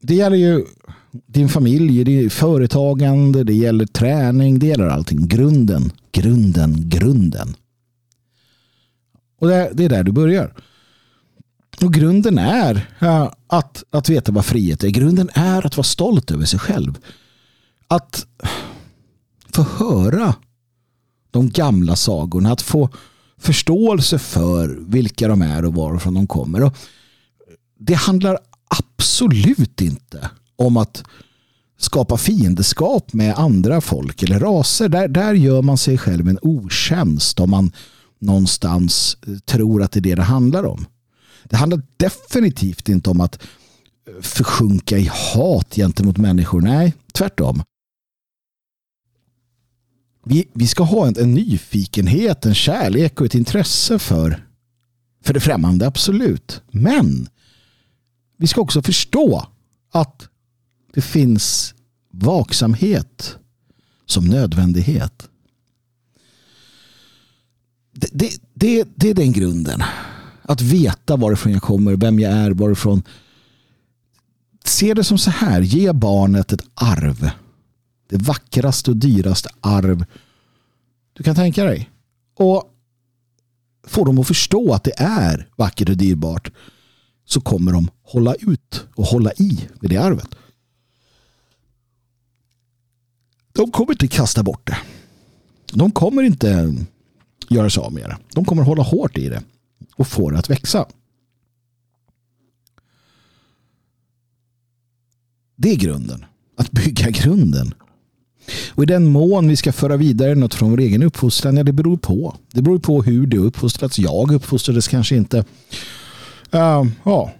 [0.00, 0.64] Det gäller ju
[1.26, 5.28] din familj, det är företagande, det gäller träning, det gäller allting.
[5.28, 7.54] Grunden, grunden, grunden.
[9.38, 10.54] Och det, det är där du börjar.
[11.82, 12.88] Och grunden är
[13.46, 14.88] att, att veta vad frihet är.
[14.88, 16.98] Grunden är att vara stolt över sig själv.
[17.88, 18.26] Att
[19.52, 20.34] få höra
[21.30, 22.52] de gamla sagorna.
[22.52, 22.88] Att få
[23.38, 26.62] förståelse för vilka de är och varifrån de kommer.
[26.62, 26.76] Och
[27.78, 28.38] det handlar
[28.68, 31.04] absolut inte om att
[31.78, 34.88] skapa fiendeskap med andra folk eller raser.
[34.88, 37.72] Där, där gör man sig själv en otjänst om man
[38.18, 40.86] någonstans tror att det är det det handlar om.
[41.44, 43.42] Det handlar definitivt inte om att
[44.08, 46.60] eh, försjunka i hat gentemot människor.
[46.60, 47.62] Nej, tvärtom.
[50.24, 54.46] Vi, vi ska ha en, en nyfikenhet, en kärlek och ett intresse för,
[55.24, 56.62] för det främmande, absolut.
[56.70, 57.28] Men
[58.36, 59.46] vi ska också förstå
[59.92, 60.28] att
[60.94, 61.74] det finns
[62.10, 63.36] vaksamhet
[64.06, 65.28] som nödvändighet.
[67.92, 69.82] det, det, det, det är den grunden.
[70.42, 73.02] Att veta varifrån jag kommer, vem jag är, varifrån.
[74.64, 77.30] Se det som så här, ge barnet ett arv.
[78.08, 80.04] Det vackraste och dyraste arv
[81.12, 81.90] du kan tänka dig.
[82.36, 82.64] Och
[83.86, 86.50] får dem att förstå att det är vackert och dyrbart
[87.24, 90.28] så kommer de hålla ut och hålla i med det arvet.
[93.52, 94.78] De kommer inte kasta bort det.
[95.72, 96.74] De kommer inte
[97.48, 98.16] göra sig av med det.
[98.34, 99.42] De kommer hålla hårt i det
[99.96, 100.86] och får det att växa.
[105.56, 106.24] Det är grunden.
[106.56, 107.74] Att bygga grunden.
[108.70, 111.72] Och i den mån vi ska föra vidare något från vår egen uppfostran, ja, det
[111.72, 112.36] beror på.
[112.52, 113.98] Det beror på hur det uppfostrats.
[113.98, 115.38] Jag uppfostrades kanske inte
[116.54, 117.32] uh, ja,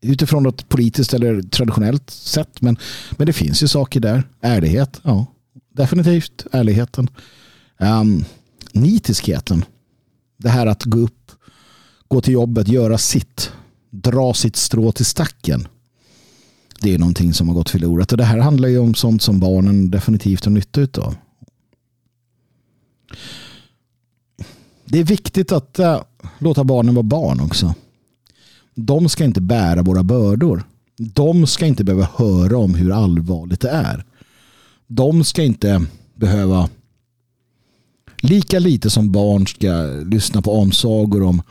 [0.00, 2.60] utifrån något politiskt eller traditionellt sätt.
[2.60, 2.78] Men,
[3.10, 4.22] men det finns ju saker där.
[4.40, 5.26] Ärlighet, ja.
[5.74, 7.08] Definitivt ärligheten.
[7.78, 8.24] Ehm, um,
[8.72, 9.64] nitiskheten.
[10.38, 11.32] Det här att gå upp,
[12.08, 13.52] gå till jobbet, göra sitt.
[13.90, 15.68] Dra sitt strå till stacken
[16.80, 18.12] det är någonting som har gått förlorat.
[18.12, 21.14] Och det här handlar ju om sånt som barnen definitivt har nytta av.
[24.84, 26.00] Det är viktigt att äh,
[26.38, 27.74] låta barnen vara barn också.
[28.74, 30.62] De ska inte bära våra bördor.
[30.96, 34.04] De ska inte behöva höra om hur allvarligt det är.
[34.86, 35.84] De ska inte
[36.14, 36.68] behöva
[38.20, 41.42] lika lite som barn ska lyssna på omsagor om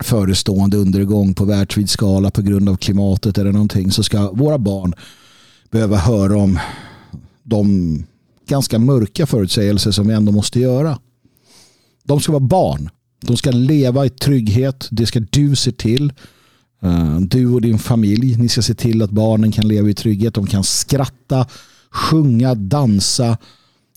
[0.00, 4.94] förestående undergång på världsvid skala på grund av klimatet eller någonting så ska våra barn
[5.70, 6.58] behöva höra om
[7.42, 8.04] de
[8.48, 10.98] ganska mörka förutsägelser som vi ändå måste göra.
[12.04, 12.90] De ska vara barn.
[13.20, 14.88] De ska leva i trygghet.
[14.90, 16.12] Det ska du se till.
[16.82, 18.36] Eh, du och din familj.
[18.36, 20.34] Ni ska se till att barnen kan leva i trygghet.
[20.34, 21.46] De kan skratta,
[21.90, 23.38] sjunga, dansa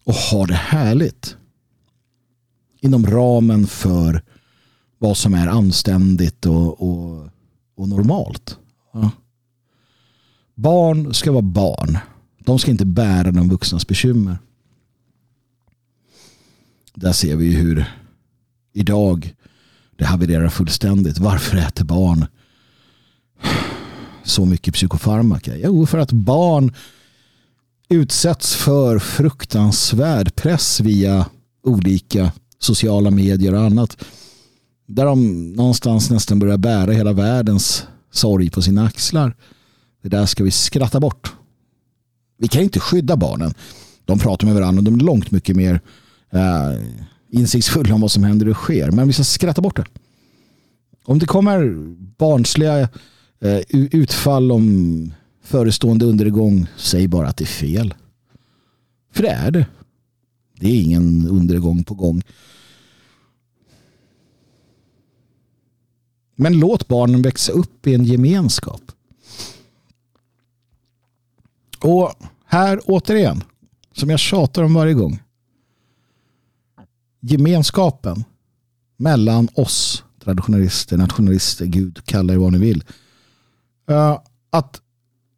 [0.04, 1.38] och ha det härligt.
[2.80, 4.22] Inom ramen för
[4.98, 7.30] vad som är anständigt och, och,
[7.76, 8.58] och normalt.
[8.94, 9.12] Ja.
[10.56, 11.98] Barn ska vara barn.
[12.40, 14.38] De ska inte bära de vuxnas bekymmer.
[16.94, 17.86] Där ser vi hur
[18.74, 19.36] idag
[19.96, 21.20] det havererar fullständigt.
[21.20, 22.26] Varför äter barn
[24.24, 25.58] så mycket psykofarmaka?
[25.58, 26.74] Jo, för att barn
[27.94, 31.26] utsätts för fruktansvärd press via
[31.64, 33.98] olika sociala medier och annat
[34.88, 39.36] där de någonstans nästan börjar bära hela världens sorg på sina axlar.
[40.02, 41.34] Det där ska vi skratta bort.
[42.38, 43.54] Vi kan inte skydda barnen.
[44.06, 45.82] De pratar med varandra och de är långt mycket mer
[46.32, 46.74] eh,
[47.30, 48.92] insiktsfulla om vad som händer och sker.
[48.92, 49.86] Men vi ska skratta bort det.
[51.06, 51.74] Om det kommer
[52.18, 52.80] barnsliga
[53.42, 55.14] eh, utfall om
[55.44, 57.94] förestående undergång, säg bara att det är fel.
[59.12, 59.66] För det är det.
[60.60, 62.22] Det är ingen undergång på gång.
[66.36, 68.82] Men låt barnen växa upp i en gemenskap.
[71.80, 72.14] Och
[72.46, 73.44] här återigen,
[73.92, 75.24] som jag tjatar om varje gång.
[77.20, 78.24] Gemenskapen
[78.98, 82.84] mellan oss traditionalister, nationalister, Gud, kalla det vad ni vill.
[83.90, 84.82] Eh, att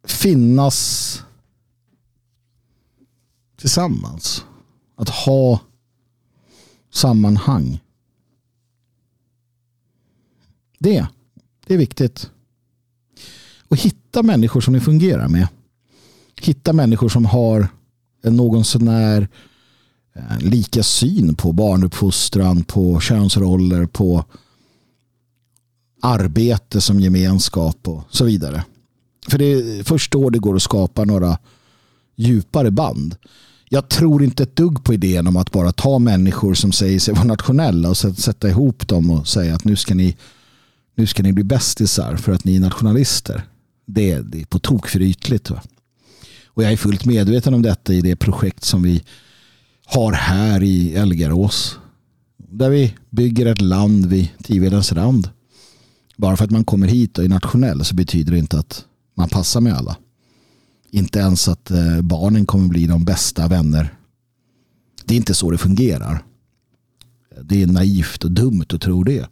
[0.06, 1.22] finnas
[3.56, 4.44] tillsammans.
[4.96, 5.60] Att ha
[6.90, 7.80] sammanhang.
[10.78, 11.06] Det,
[11.66, 12.30] det är viktigt.
[13.68, 15.48] Och hitta människor som ni fungerar med.
[16.40, 17.68] Hitta människor som har
[18.22, 19.28] en någon sån eh,
[20.40, 24.24] lika syn på barnuppfostran, på könsroller, på
[26.02, 28.64] arbete som gemenskap och så vidare.
[29.28, 31.38] För det är först då det går att skapa några
[32.16, 33.16] djupare band.
[33.68, 37.14] Jag tror inte ett dugg på idén om att bara ta människor som säger sig
[37.14, 40.16] vara nationella och sätta ihop dem och säga att nu ska ni
[40.96, 43.42] nu ska ni bli bästisar för att ni är nationalister.
[43.86, 45.50] Det är, det är på tok för ytligt.
[45.50, 45.62] Va?
[46.46, 49.02] Och jag är fullt medveten om detta i det projekt som vi
[49.86, 51.78] har här i Elgarås.
[52.36, 55.30] Där vi bygger ett land vid Tivedens rand.
[56.16, 58.84] Bara för att man kommer hit och är nationell så betyder det inte att
[59.16, 59.96] man passar med alla.
[60.90, 63.94] Inte ens att eh, barnen kommer bli de bästa vänner.
[65.04, 66.24] Det är inte så det fungerar.
[67.42, 69.26] Det är naivt och dumt att tro det.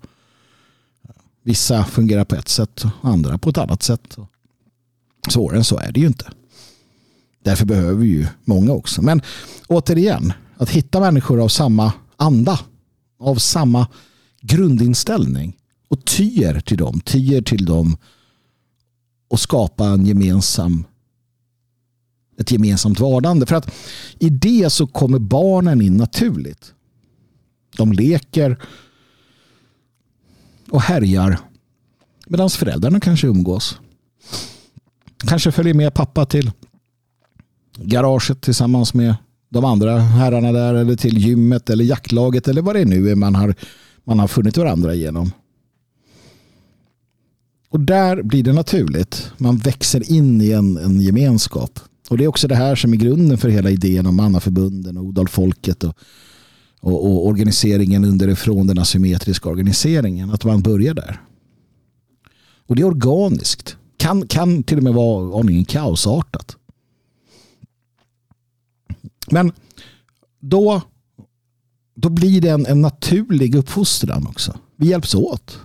[1.43, 4.17] Vissa fungerar på ett sätt och andra på ett annat sätt.
[5.29, 6.31] Svårare än så är det ju inte.
[7.43, 9.03] Därför behöver vi ju många också.
[9.03, 9.23] Men
[9.69, 12.61] återigen, att hitta människor av samma anda,
[13.19, 13.87] av samma
[14.41, 15.57] grundinställning
[15.89, 17.97] och tyr till dem, tyr till dem
[19.29, 20.85] och skapa en gemensam
[22.39, 23.47] ett gemensamt vardande.
[23.47, 23.75] För att
[24.19, 26.75] i det så kommer barnen in naturligt.
[27.77, 28.59] De leker
[30.71, 31.39] och härjar
[32.27, 33.79] medan föräldrarna kanske umgås.
[35.17, 36.51] Kanske följer med pappa till
[37.77, 39.15] garaget tillsammans med
[39.49, 43.35] de andra herrarna där eller till gymmet eller jaktlaget eller vad det nu är man
[43.35, 43.55] har,
[44.05, 45.33] man har funnit varandra genom.
[47.75, 49.33] Och där blir det naturligt.
[49.39, 51.81] Man växer in i en, en gemenskap.
[52.09, 55.05] Och det är också det här som är grunden för hela idén om mannaförbunden och
[55.05, 55.97] odalfolket och,
[56.81, 60.31] och, och organiseringen underifrån den asymmetriska organiseringen.
[60.31, 61.21] Att man börjar där.
[62.67, 63.77] Och det är organiskt.
[63.97, 66.57] Kan, kan till och med vara aningen kaosartat.
[69.31, 69.53] Men
[70.41, 70.83] då,
[71.95, 74.59] då blir det en, en naturlig uppfostran också.
[74.77, 75.59] Vi hjälps åt.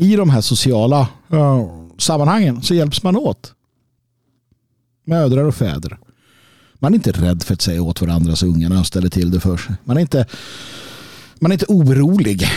[0.00, 3.54] I de här sociala uh, sammanhangen så hjälps man åt.
[5.04, 5.98] Mödrar och fäder.
[6.74, 9.56] Man är inte rädd för att säga åt varandras ungarna och ställa till det för
[9.56, 9.74] sig.
[9.84, 10.26] Man är inte,
[11.38, 12.48] man är inte orolig.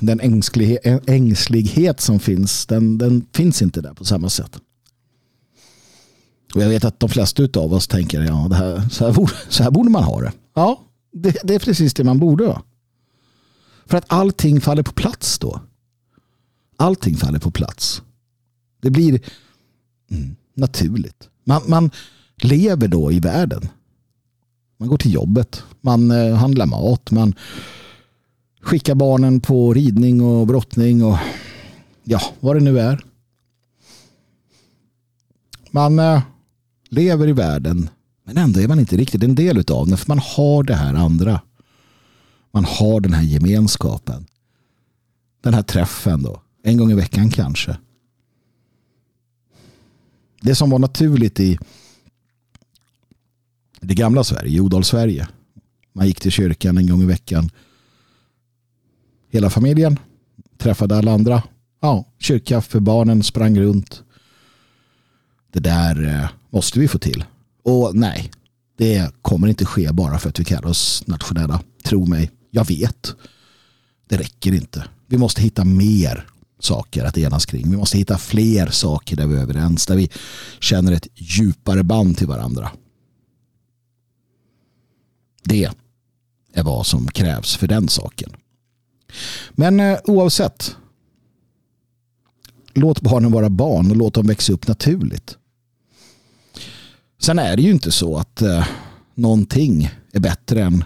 [0.00, 4.58] Den ängslighet, ängslighet som finns, den, den finns inte där på samma sätt.
[6.54, 9.32] Och jag vet att de flesta av oss tänker ja, det här, så, här borde,
[9.48, 10.32] så här borde man ha det.
[10.54, 10.80] Ja,
[11.12, 12.58] det, det är precis det man borde.
[13.86, 15.60] För att allting faller på plats då.
[16.76, 18.02] Allting faller på plats.
[18.82, 19.20] Det blir
[20.10, 21.28] mm, naturligt.
[21.44, 21.90] Man, man
[22.36, 23.68] lever då i världen.
[24.76, 25.62] Man går till jobbet.
[25.80, 27.10] Man eh, handlar mat.
[27.10, 27.34] Man
[28.60, 31.18] skickar barnen på ridning och brottning och
[32.04, 33.04] ja, vad det nu är.
[35.70, 36.22] Man eh,
[36.88, 37.88] lever i världen
[38.26, 40.94] men ändå är man inte riktigt en del av den för man har det här
[40.94, 41.40] andra.
[42.50, 44.26] Man har den här gemenskapen.
[45.42, 46.42] Den här träffen då.
[46.66, 47.76] En gång i veckan kanske.
[50.40, 51.58] Det som var naturligt i
[53.80, 55.28] det gamla Sverige, Odal-Sverige.
[55.92, 57.50] Man gick till kyrkan en gång i veckan.
[59.30, 59.98] Hela familjen
[60.58, 61.42] träffade alla andra.
[61.80, 64.02] Ja, kyrkkaffe, barnen sprang runt.
[65.52, 67.24] Det där eh, måste vi få till.
[67.62, 68.30] Och nej,
[68.76, 71.60] det kommer inte ske bara för att vi kallar oss nationella.
[71.84, 73.14] Tro mig, jag vet.
[74.08, 74.84] Det räcker inte.
[75.06, 76.26] Vi måste hitta mer
[76.58, 77.70] saker att enas kring.
[77.70, 79.86] Vi måste hitta fler saker där vi är överens.
[79.86, 80.10] Där vi
[80.60, 82.70] känner ett djupare band till varandra.
[85.42, 85.70] Det
[86.52, 88.30] är vad som krävs för den saken.
[89.50, 90.76] Men eh, oavsett.
[92.74, 95.38] Låt barnen vara barn och låt dem växa upp naturligt.
[97.18, 98.66] Sen är det ju inte så att eh,
[99.14, 100.84] någonting är bättre än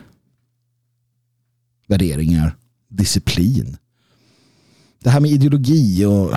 [1.86, 2.56] värderingar,
[2.88, 3.76] disciplin.
[5.00, 6.34] Det här med ideologi och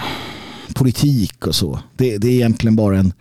[0.73, 1.79] politik och så.
[1.97, 3.13] Det, det är egentligen bara en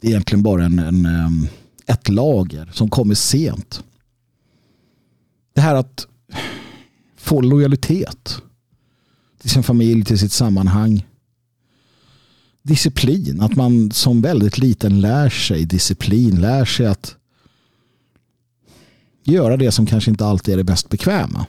[0.00, 1.48] det är egentligen bara en, en,
[1.86, 3.84] ett lager som kommer sent.
[5.52, 6.06] Det här att
[7.16, 8.42] få lojalitet
[9.40, 11.06] till sin familj, till sitt sammanhang
[12.62, 13.40] disciplin.
[13.40, 16.40] Att man som väldigt liten lär sig disciplin.
[16.40, 17.16] Lär sig att
[19.24, 21.46] göra det som kanske inte alltid är det bäst bekväma.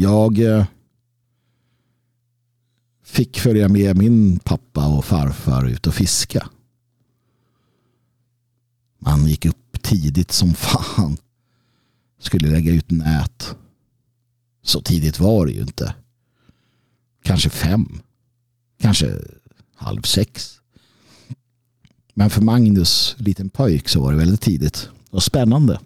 [0.00, 0.66] Jag eh,
[3.04, 6.48] fick följa med min pappa och farfar ut och fiska.
[8.98, 11.16] Man gick upp tidigt som fan.
[12.18, 13.56] Skulle lägga ut nät.
[14.62, 15.94] Så tidigt var det ju inte.
[17.22, 18.00] Kanske fem.
[18.80, 19.18] Kanske
[19.74, 20.60] halv sex.
[22.14, 24.88] Men för Magnus, liten pojk, så var det väldigt tidigt.
[25.10, 25.80] Och spännande.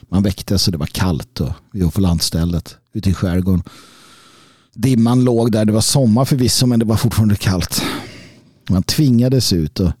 [0.00, 3.62] Man väcktes och det var kallt och vi var på landstället ute i skärgården.
[4.74, 5.64] Dimman låg där.
[5.64, 7.82] Det var sommar förvisso men det var fortfarande kallt.
[8.68, 9.92] Man tvingades ut och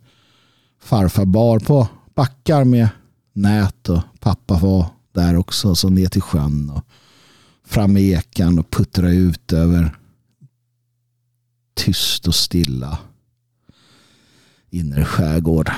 [0.82, 2.88] farfar bar på backar med
[3.32, 5.74] nät och pappa var där också.
[5.74, 6.84] Så ner till sjön och
[7.66, 9.96] fram med ekan och puttra ut över
[11.74, 12.98] tyst och stilla
[14.70, 15.70] inre skärgård.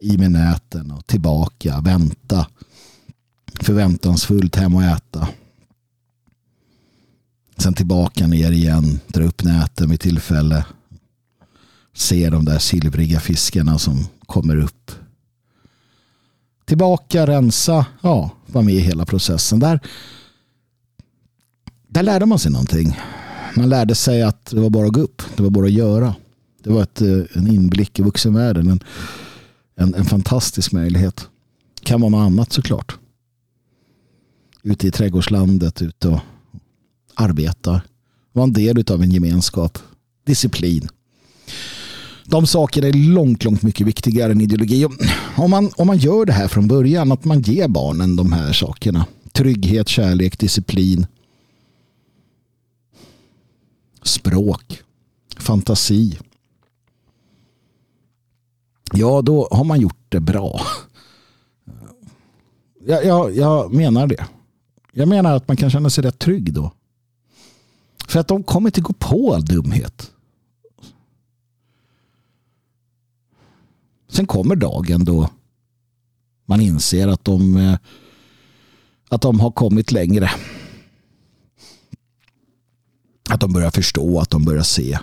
[0.00, 2.46] I med näten och tillbaka, vänta.
[3.60, 5.28] Förväntansfullt hem och äta.
[7.60, 10.64] Sen tillbaka ner igen, dra upp näten vid tillfälle.
[11.94, 14.90] Se de där silvriga fiskarna som kommer upp.
[16.64, 19.58] Tillbaka, rensa, ja, vara med i hela processen.
[19.58, 19.80] Där,
[21.88, 22.98] där lärde man sig någonting.
[23.56, 25.22] Man lärde sig att det var bara att gå upp.
[25.36, 26.14] Det var bara att göra.
[26.62, 28.70] Det var ett, eh, en inblick i vuxenvärlden.
[28.70, 28.80] En,
[29.76, 31.28] en, en fantastisk möjlighet.
[31.82, 32.98] Kan vara något annat såklart.
[34.62, 36.20] Ute i trädgårdslandet, ute och
[37.14, 37.82] arbeta.
[38.32, 39.78] Vara en del av en gemenskap.
[40.26, 40.88] Disciplin.
[42.24, 44.86] De sakerna är långt, långt mycket viktigare än ideologi.
[45.36, 48.52] Om man, om man gör det här från början, att man ger barnen de här
[48.52, 49.06] sakerna.
[49.32, 51.06] Trygghet, kärlek, disciplin.
[54.02, 54.82] Språk,
[55.38, 56.18] fantasi.
[58.92, 60.60] Ja, då har man gjort det bra.
[62.86, 64.26] Jag, jag, jag menar det.
[64.92, 66.72] Jag menar att man kan känna sig rätt trygg då.
[68.10, 70.12] För att de kommer inte gå på all dumhet.
[74.08, 75.30] Sen kommer dagen då
[76.46, 77.78] man inser att de, eh,
[79.08, 80.30] att de har kommit längre.
[83.28, 84.98] Att de börjar förstå, att de börjar se.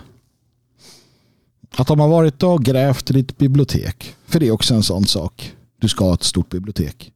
[1.70, 4.16] Att de har varit och grävt i ditt bibliotek.
[4.26, 5.52] För det är också en sån sak.
[5.80, 7.12] Du ska ha ett stort bibliotek.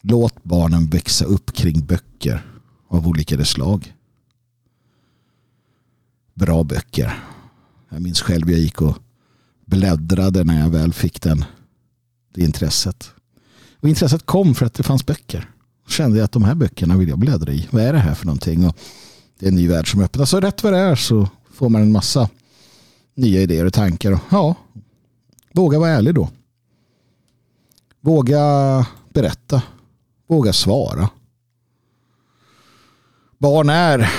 [0.00, 2.46] Låt barnen växa upp kring böcker
[2.88, 3.94] av olika slag.
[6.34, 7.24] Bra böcker.
[7.88, 8.96] Jag minns själv jag gick och
[9.66, 11.44] bläddrade när jag väl fick den,
[12.34, 13.10] det intresset.
[13.80, 15.50] Och intresset kom för att det fanns böcker.
[15.84, 17.68] Då kände jag att de här böckerna vill jag bläddra i.
[17.70, 18.66] Vad är det här för någonting?
[18.66, 18.76] Och
[19.38, 20.30] det är en ny värld som öppnas.
[20.30, 22.28] Så rätt vad det är så får man en massa
[23.14, 24.18] nya idéer och tankar.
[24.30, 24.54] Ja,
[25.52, 26.28] våga vara ärlig då.
[28.00, 28.40] Våga
[29.08, 29.62] berätta.
[30.28, 31.08] Våga svara.
[33.38, 34.10] Barn är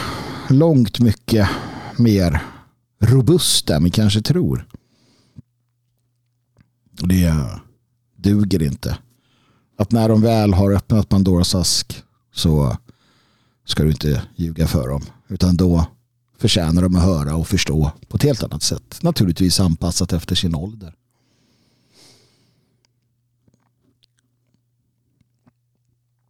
[0.49, 1.49] långt mycket
[2.03, 2.41] mer
[2.99, 4.67] robusta än vi kanske tror.
[7.01, 7.33] Och det
[8.15, 8.97] duger inte.
[9.77, 12.03] Att när de väl har öppnat Pandoras ask
[12.33, 12.77] så
[13.65, 15.01] ska du inte ljuga för dem.
[15.27, 15.87] Utan då
[16.37, 18.99] förtjänar de att höra och förstå på ett helt annat sätt.
[19.01, 20.95] Naturligtvis anpassat efter sin ålder.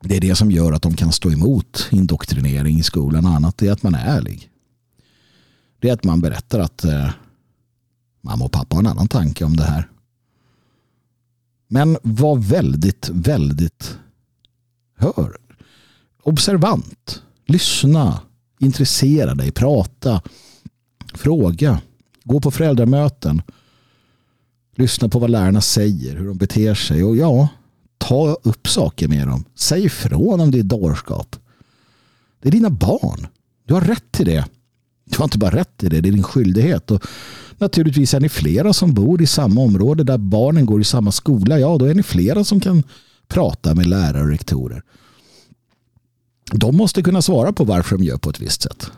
[0.01, 3.57] Det är det som gör att de kan stå emot indoktrinering i skolan och annat.
[3.57, 4.49] Det är att man är ärlig.
[5.83, 7.09] Det är att man berättar att eh,
[8.21, 9.89] mamma och pappa har en annan tanke om det här.
[11.67, 13.97] Men var väldigt, väldigt
[14.97, 15.37] hör.
[16.21, 17.21] Observant.
[17.45, 18.21] Lyssna.
[18.59, 19.51] Intressera dig.
[19.51, 20.21] Prata.
[21.13, 21.81] Fråga.
[22.23, 23.41] Gå på föräldramöten.
[24.75, 26.15] Lyssna på vad lärarna säger.
[26.15, 27.03] Hur de beter sig.
[27.03, 27.47] Och ja,
[27.97, 29.45] ta upp saker med dem.
[29.55, 31.35] Säg ifrån om det är dårskap.
[32.41, 33.27] Det är dina barn.
[33.65, 34.45] Du har rätt till det.
[35.05, 36.91] Du har inte bara rätt i det, det är din skyldighet.
[36.91, 37.03] Och
[37.57, 41.59] naturligtvis är ni flera som bor i samma område där barnen går i samma skola.
[41.59, 42.83] Ja, då är ni flera som kan
[43.27, 44.83] prata med lärare och rektorer.
[46.51, 48.91] De måste kunna svara på varför de gör på ett visst sätt.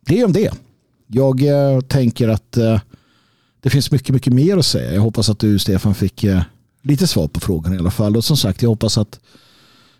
[0.00, 0.52] Det är om det.
[1.06, 2.80] Jag eh, tänker att eh,
[3.60, 4.94] det finns mycket, mycket mer att säga.
[4.94, 6.42] Jag hoppas att du, Stefan, fick eh,
[6.82, 8.16] lite svar på frågan i alla fall.
[8.16, 9.20] Och som sagt, jag hoppas att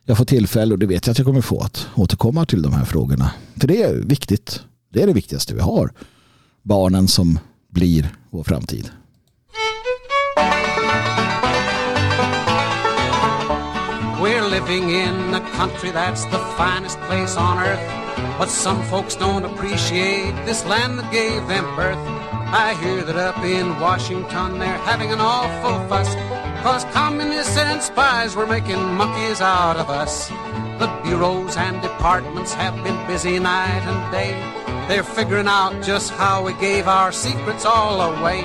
[0.08, 2.72] jag får tillfälle, och det vet jag att jag kommer få, att återkomma till de
[2.72, 3.30] här frågorna.
[3.56, 4.62] För det är viktigt.
[4.92, 5.92] Det är det viktigaste vi har.
[6.62, 7.38] Barnen som
[7.70, 8.90] blir vår framtid.
[14.22, 18.38] We're living in a country that's the finest place on earth.
[18.38, 22.04] But some folks don't appreciate this land that gave them birth.
[22.52, 26.47] I hear that up in Washington they're having an awful fuss.
[26.62, 30.28] Cause communists and spies were making monkeys out of us.
[30.78, 34.32] The bureaus and departments have been busy night and day.
[34.88, 38.40] They're figuring out just how we gave our secrets all away.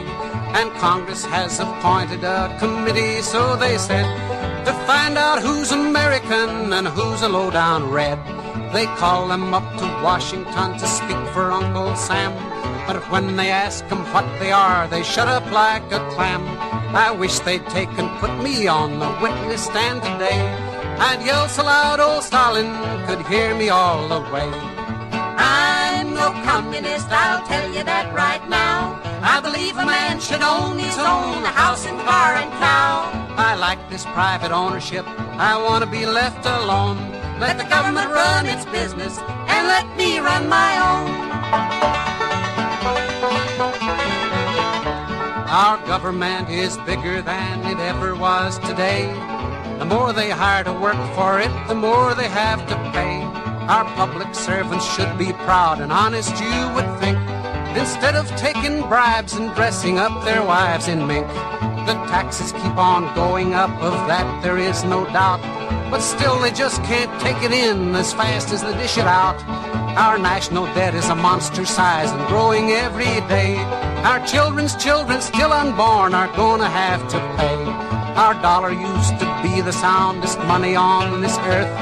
[0.53, 4.05] And Congress has appointed a committee, so they said,
[4.65, 8.19] to find out who's American and who's a low-down red.
[8.73, 12.33] They call them up to Washington to speak for Uncle Sam.
[12.87, 16.41] But when they ask them what they are, they shut up like a clam.
[16.95, 20.41] I wish they'd take and put me on the witness stand today.
[20.97, 22.71] I'd yell so loud old Stalin
[23.05, 24.49] could hear me all the way.
[25.37, 29.02] I'm no communist, I'll tell you that right now.
[29.25, 33.09] I believe a man should own his own house and car and cow.
[33.37, 36.97] I like this private ownership, I want to be left alone.
[37.39, 39.17] Let the government run its business
[39.47, 41.09] and let me run my own.
[45.47, 49.05] Our government is bigger than it ever was today.
[49.79, 53.23] The more they hire to work for it, the more they have to pay.
[53.71, 57.32] Our public servants should be proud and honest, you would think.
[57.75, 61.27] Instead of taking bribes and dressing up their wives in mink.
[61.87, 65.41] The taxes keep on going up, of that there is no doubt.
[65.91, 69.41] But still they just can't take it in as fast as they dish it out.
[69.97, 73.57] Our national debt is a monster size and growing every day.
[74.03, 77.63] Our children's children still unborn are gonna have to pay.
[78.15, 81.73] Our dollar used to be the soundest money on this earth.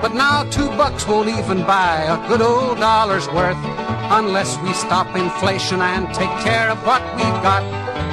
[0.00, 3.89] But now two bucks won't even buy a good old dollar's worth.
[4.10, 7.62] Unless we stop inflation and take care of what we've got.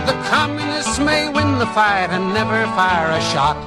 [0.06, 3.58] The communists may win the fight and never fire a shot.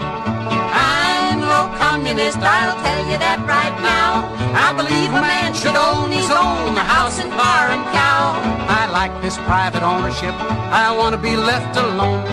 [0.71, 4.31] I'm no communist, I'll tell you that right now.
[4.55, 8.39] I believe a man should own his own house and car and cow.
[8.71, 10.35] I like this private ownership.
[10.71, 12.25] I want to be left alone.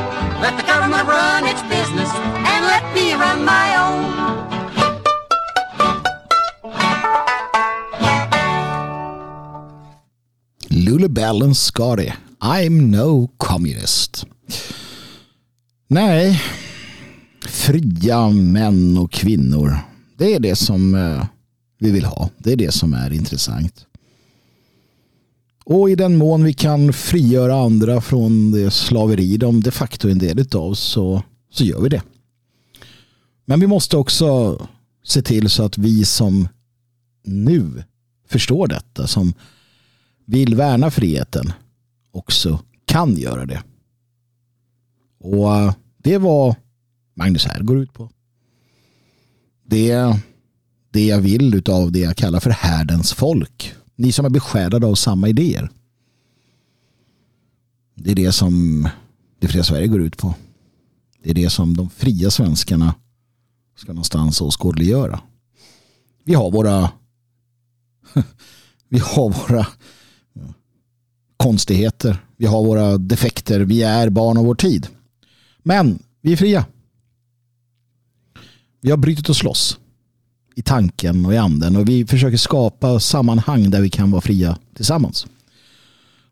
[0.41, 4.56] Let the government run its business and let me run my own.
[10.88, 12.11] Lullabell and Scotty.
[12.39, 14.26] I'm no communist.
[15.88, 16.41] Nej,
[17.45, 19.77] fria män och kvinnor.
[20.18, 21.26] Det är det som eh,
[21.80, 22.30] vi vill ha.
[22.38, 23.85] Det är det som är intressant.
[25.65, 30.11] Och i den mån vi kan frigöra andra från det slaveri de de facto är
[30.11, 32.01] en del av så, så gör vi det.
[33.45, 34.57] Men vi måste också
[35.03, 36.47] se till så att vi som
[37.23, 37.84] nu
[38.27, 39.34] förstår detta, som
[40.27, 41.53] vill värna friheten,
[42.11, 43.63] också kan göra det.
[45.19, 46.55] Och eh, det var
[47.13, 48.09] Magnus här går ut på.
[49.65, 50.19] Det är
[50.91, 53.73] det jag vill av det jag kallar för härdens folk.
[53.95, 55.69] Ni som är besjälade av samma idéer.
[57.95, 58.87] Det är det som
[59.39, 60.35] det fria Sverige går ut på.
[61.23, 62.95] Det är det som de fria svenskarna
[63.75, 65.21] ska någonstans åskådliggöra.
[66.23, 66.91] Vi har våra
[68.89, 69.67] vi har våra
[71.47, 72.23] konstigheter.
[72.37, 73.59] Vi har våra defekter.
[73.59, 74.87] Vi är barn av vår tid.
[75.63, 76.65] Men vi är fria.
[78.81, 79.77] Vi har brutit oss loss
[80.55, 84.57] i tanken och i anden och vi försöker skapa sammanhang där vi kan vara fria
[84.75, 85.27] tillsammans.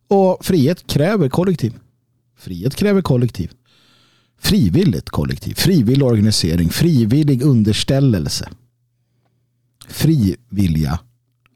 [0.08, 1.74] Och frihet kräver kollektiv.
[2.38, 3.52] Frihet kräver kollektiv.
[4.40, 8.50] Frivilligt kollektiv, frivillig organisering, frivillig underställelse.
[9.88, 11.00] Fri vilja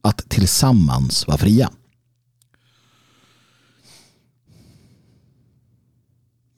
[0.01, 1.69] att tillsammans vara fria.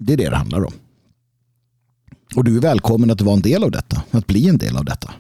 [0.04, 0.74] Det är det det handlar om.
[2.36, 4.86] Och du är välkommen att vara en del av detta, att bli en del av
[4.86, 5.14] detta.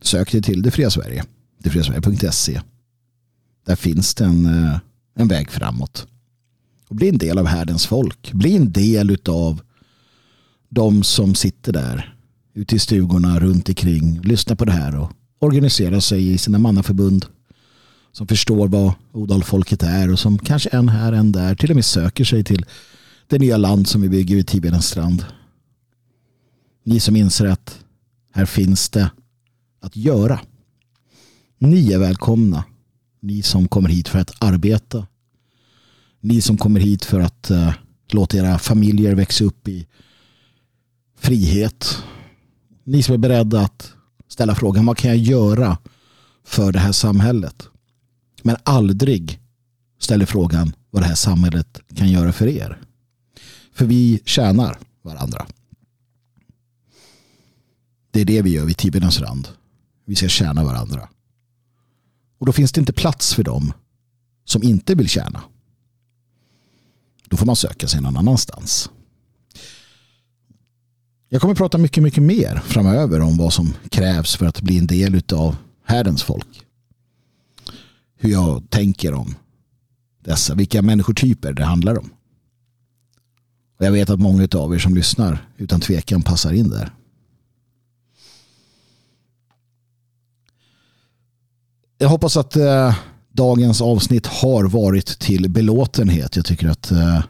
[0.00, 1.24] Sök dig till Det fria Sverige,
[1.58, 2.60] detfriasverige.se.
[3.66, 4.78] Där finns det en, eh,
[5.14, 6.06] en väg framåt.
[6.88, 8.32] Och bli en del av härdens folk.
[8.32, 9.60] Bli en del av
[10.68, 12.14] de som sitter där
[12.54, 17.26] ute i stugorna runt omkring, Lyssna på det här och organisera sig i sina mannaförbund
[18.12, 21.84] som förstår vad Odalfolket är och som kanske en här, en där till och med
[21.84, 22.66] söker sig till
[23.28, 25.24] det nya land som vi bygger vid Tiberens strand.
[26.84, 27.84] Ni som inser att
[28.32, 29.10] här finns det
[29.80, 30.40] att göra.
[31.58, 32.64] Ni är välkomna.
[33.20, 35.06] Ni som kommer hit för att arbeta.
[36.20, 37.72] Ni som kommer hit för att uh,
[38.10, 39.86] låta era familjer växa upp i
[41.18, 42.02] frihet.
[42.84, 43.92] Ni som är beredda att
[44.28, 45.78] ställa frågan vad kan jag göra
[46.44, 47.68] för det här samhället?
[48.42, 49.40] Men aldrig
[49.98, 52.87] ställer frågan vad det här samhället kan göra för er.
[53.78, 55.46] För vi tjänar varandra.
[58.10, 59.48] Det är det vi gör vid Tiberens rand.
[60.04, 61.08] Vi ska tjäna varandra.
[62.38, 63.72] Och då finns det inte plats för dem
[64.44, 65.42] som inte vill tjäna.
[67.24, 68.90] Då får man söka sig någon annanstans.
[71.28, 74.78] Jag kommer att prata mycket, mycket mer framöver om vad som krävs för att bli
[74.78, 76.64] en del av härdens folk.
[78.16, 79.34] Hur jag tänker om
[80.24, 82.10] dessa, vilka människotyper det handlar om.
[83.78, 86.94] Och jag vet att många av er som lyssnar utan tvekan passar in där.
[91.98, 92.96] Jag hoppas att eh,
[93.32, 96.36] dagens avsnitt har varit till belåtenhet.
[96.36, 97.22] Jag tycker att eh,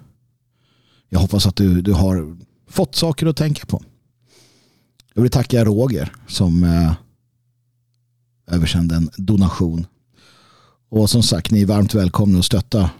[1.09, 2.37] jag hoppas att du, du har
[2.69, 3.83] fått saker att tänka på.
[5.15, 6.93] Jag vill tacka Roger som eh,
[8.47, 9.87] översände en donation.
[10.89, 12.91] Och som sagt, ni är varmt välkomna att stötta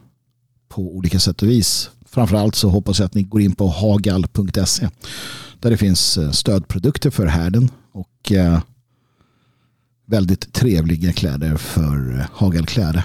[0.69, 1.91] på olika sätt och vis.
[2.11, 4.89] Framförallt så hoppas jag att ni går in på hagal.se
[5.61, 8.61] där det finns eh, stödprodukter för härden och eh,
[10.07, 13.05] väldigt trevliga kläder för eh, hagelkläder.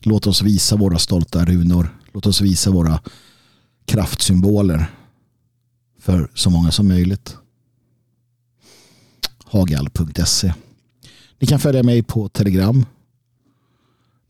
[0.00, 1.98] Låt oss visa våra stolta runor.
[2.12, 3.00] Låt oss visa våra
[3.84, 4.90] kraftsymboler
[6.00, 7.36] för så många som möjligt.
[9.44, 10.54] Hagal.se
[11.38, 12.86] Ni kan följa mig på Telegram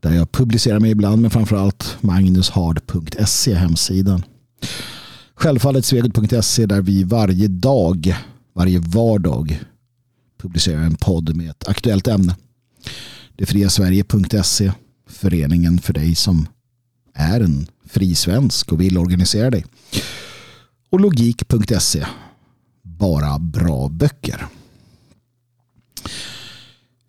[0.03, 4.23] där jag publicerar mig ibland men framförallt magnushard.se hemsidan.
[5.35, 8.16] Självfallet svegot.se där vi varje dag,
[8.55, 9.61] varje vardag
[10.43, 12.37] publicerar en podd med ett aktuellt ämne.
[13.37, 14.73] Detfriasverige.se
[15.09, 16.49] föreningen för dig som
[17.15, 19.65] är en fri svensk och vill organisera dig.
[20.91, 22.07] Och logik.se
[22.83, 24.47] bara bra böcker.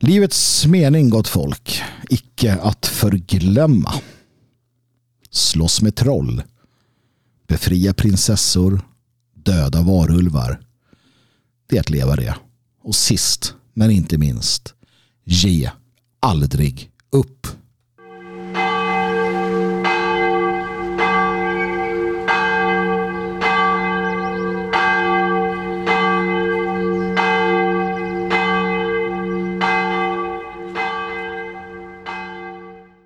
[0.04, 3.94] Livets mening, gott folk, icke att förglömma.
[5.32, 6.44] Slåss med troll.
[7.48, 8.82] Befria prinsessor.
[9.34, 10.62] Döda varulvar.
[11.70, 12.36] Det är att leva det.
[12.82, 14.74] Och sist, men inte minst,
[15.24, 15.72] ge
[16.20, 17.48] aldrig upp.